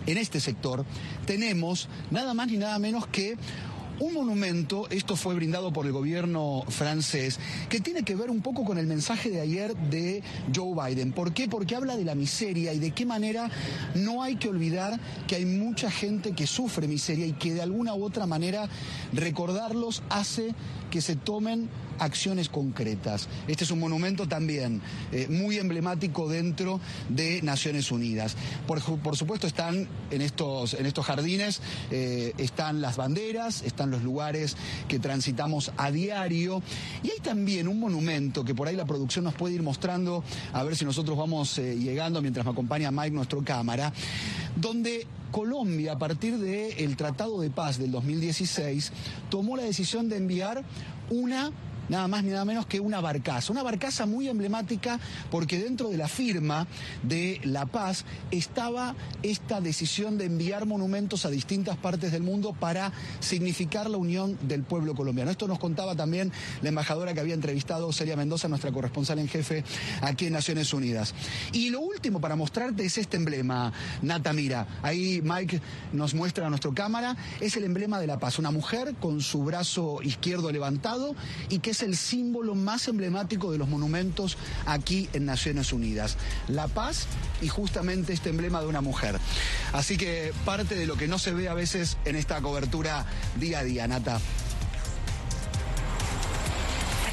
en 0.07 0.19
este 0.19 0.41
sector 0.41 0.85
tenemos 1.27 1.89
nada 2.11 2.35
más 2.35 2.49
ni 2.49 2.57
nada 2.57 2.79
menos 2.79 3.07
que 3.07 3.37
un 4.03 4.15
monumento, 4.15 4.89
esto 4.91 5.15
fue 5.15 5.37
brindado 5.37 5.73
por 5.73 5.87
el 5.87 5.93
gobierno 5.93 6.65
francés, 6.69 7.39
que 7.69 7.79
tiene 7.79 8.03
que 8.03 8.17
ver 8.17 8.31
un 8.31 8.43
poco 8.43 8.65
con 8.65 8.77
el 8.77 8.89
mensaje 8.89 9.31
de 9.31 9.41
ayer 9.41 9.77
de 9.77 10.25
Joe 10.53 10.75
Biden. 10.75 11.13
¿Por 11.13 11.33
qué? 11.33 11.47
Porque 11.47 11.77
habla 11.77 11.97
de 11.97 12.05
la 12.05 12.17
miseria 12.17 12.73
y 12.75 12.81
de 12.81 12.91
qué 12.91 13.07
manera 13.07 13.49
no 13.95 14.25
hay 14.25 14.35
que 14.37 14.49
olvidar 14.49 14.99
que 15.29 15.37
hay 15.37 15.45
mucha 15.45 15.89
gente 15.89 16.33
que 16.33 16.49
sufre 16.49 16.89
miseria 16.89 17.27
y 17.27 17.33
que 17.33 17.55
de 17.55 17.63
alguna 17.63 17.95
u 17.95 18.03
otra 18.03 18.27
manera 18.27 18.69
recordarlos 19.13 20.03
hace 20.11 20.53
que 20.93 21.01
se 21.01 21.17
tomen 21.17 21.71
acciones 21.99 22.51
concretas. 22.51 23.29
Este 23.49 23.65
es 23.65 23.71
un 23.71 23.81
monumento 23.81 24.29
también 24.29 24.83
eh, 25.11 25.27
muy 25.31 25.57
emblemático 25.57 26.29
dentro 26.29 26.81
de 27.09 27.41
Naciones 27.41 27.91
Unidas. 27.91 28.37
Por, 28.67 28.83
supuesto 29.17 29.47
están 29.47 29.89
en 30.11 30.21
estos, 30.21 30.75
en 30.75 30.85
estos 30.85 31.07
jardines, 31.07 31.63
eh, 31.91 32.35
están 32.37 32.83
las 32.83 32.99
banderas, 32.99 33.63
están 33.63 33.91
los 33.91 34.03
lugares 34.03 34.59
que 34.87 34.99
transitamos 34.99 35.73
a 35.79 35.91
diario 35.91 36.63
y 37.03 37.11
hay 37.11 37.21
también 37.23 37.69
un 37.69 37.81
monumento 37.81 38.45
que 38.45 38.55
por 38.55 38.69
ahí 38.69 38.77
la 38.77 38.85
producción 38.85 39.25
nos 39.25 39.33
puede 39.33 39.55
ir 39.55 39.63
mostrando, 39.63 40.23
a 40.53 40.63
ver 40.63 40.77
si 40.77 40.85
nosotros 40.85 41.17
vamos 41.17 41.57
eh, 41.57 41.75
llegando 41.79 42.21
mientras 42.21 42.45
me 42.45 42.53
acompaña 42.53 42.91
Mike, 42.91 43.13
nuestro 43.13 43.43
cámara, 43.43 43.95
donde 44.57 45.07
Colombia, 45.33 45.93
a 45.93 45.99
partir 45.99 46.39
del 46.39 46.97
Tratado 46.97 47.41
de 47.41 47.51
Paz 47.51 47.79
del 47.79 47.91
2016, 47.91 48.93
tomó 49.31 49.57
la 49.57 49.65
decisión 49.65 50.09
de 50.09 50.19
enviar 50.19 50.63
una 51.11 51.51
nada 51.93 52.09
más 52.09 52.25
ni 52.25 52.31
nada 52.31 52.47
menos 52.47 52.65
que 52.65 52.81
una 52.81 53.03
barcaza. 53.03 53.53
Una 53.53 53.63
barcaza 53.63 54.07
muy 54.07 54.27
emblemática 54.27 54.99
porque 55.31 55.59
dentro 55.59 55.91
de 55.91 55.99
la 55.99 56.09
firma 56.09 56.67
de 57.03 57.39
La 57.45 57.67
Paz 57.67 58.07
estaba 58.31 58.95
esta 59.23 59.61
decisión 59.61 60.17
de 60.17 60.25
enviar 60.25 60.65
monumentos 60.65 61.27
a 61.27 61.31
distintas 61.31 61.77
partes 61.77 62.11
del 62.11 62.23
mundo 62.23 62.55
para 62.59 62.93
significar 63.21 63.91
la 63.91 63.99
unión 63.99 64.39
del 64.41 64.63
pueblo 64.63 64.95
colombiano. 64.95 65.31
Esto 65.31 65.47
nos 65.47 65.59
contaba 65.59 65.95
también 65.95 66.33
la 66.63 66.71
embajadora 66.71 67.13
que 67.13 67.21
había 67.21 67.35
entrevistado, 67.35 67.93
Celia 67.93 68.17
Mendoza, 68.17 68.49
nuestra 68.49 68.73
corresponsal 68.73 69.19
en 69.19 69.29
jefe 69.29 69.63
aquí 70.01 70.27
en 70.27 70.33
Naciones 70.33 70.73
Unidas. 70.73 71.15
Y 71.53 71.69
lo 71.69 71.81
último 71.81 72.23
para 72.23 72.37
mostrarte 72.37 72.87
es 72.87 72.97
este 72.97 73.19
emblema, 73.19 73.71
Nata 74.01 74.33
Mira. 74.33 74.67
Ahí 74.83 75.21
Mike 75.23 75.61
nos 75.93 76.15
muestra 76.15 76.47
a 76.47 76.49
nuestra 76.49 76.73
cámara, 76.73 77.19
es 77.41 77.55
el 77.59 77.65
emblema 77.65 78.01
de 78.01 78.07
la 78.07 78.19
paz, 78.19 78.39
una 78.39 78.51
mujer 78.51 78.95
con 78.99 79.21
su 79.21 79.45
brazo 79.45 79.99
izquierdo 80.03 80.51
levantado 80.51 81.15
y 81.51 81.59
que 81.59 81.73
es 81.73 81.82
el 81.83 81.97
símbolo 81.97 82.55
más 82.55 82.89
emblemático 82.89 83.53
de 83.53 83.59
los 83.59 83.69
monumentos 83.69 84.39
aquí 84.67 85.09
en 85.13 85.25
Naciones 85.25 85.73
Unidas. 85.73 86.17
La 86.49 86.69
paz 86.69 87.07
y 87.41 87.49
justamente 87.49 88.13
este 88.13 88.31
emblema 88.31 88.61
de 88.61 88.67
una 88.67 88.81
mujer. 88.81 89.19
Así 89.73 89.97
que 89.97 90.33
parte 90.45 90.75
de 90.75 90.87
lo 90.87 90.97
que 90.97 91.09
no 91.09 91.19
se 91.19 91.33
ve 91.33 91.49
a 91.49 91.55
veces 91.55 91.97
en 92.05 92.17
esta 92.17 92.41
cobertura 92.41 93.07
día 93.39 93.61
a 93.61 93.65
día, 93.65 93.87
Nata. 93.89 94.21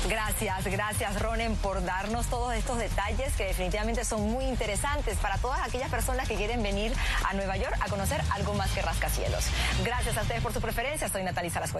Gracias, 0.08 0.66
gracias 0.66 1.22
Ronen 1.22 1.56
por 1.58 1.84
darnos 1.84 2.26
todos 2.28 2.54
estos 2.54 2.80
detalles 2.80 3.34
que 3.34 3.46
definitivamente 3.46 4.04
son 4.06 4.32
muy 4.32 4.46
interesantes 4.46 5.18
para 5.18 5.38
todas 5.38 5.60
aquellas 5.62 5.90
personas 5.90 6.28
que 6.28 6.36
quieren 6.36 6.64
venir 6.64 6.94
a 7.28 7.34
Nueva 7.34 7.58
York 7.58 7.76
a 7.80 7.90
conocer 7.90 8.22
algo 8.32 8.54
más 8.56 8.72
que 8.72 8.82
rascacielos. 8.82 9.46
Gracias 9.84 10.18
a 10.18 10.22
ustedes 10.22 10.42
por 10.42 10.54
su 10.54 10.62
preferencia. 10.62 11.10
Soy 11.10 11.24
Natalia 11.24 11.52
Salas 11.52 11.72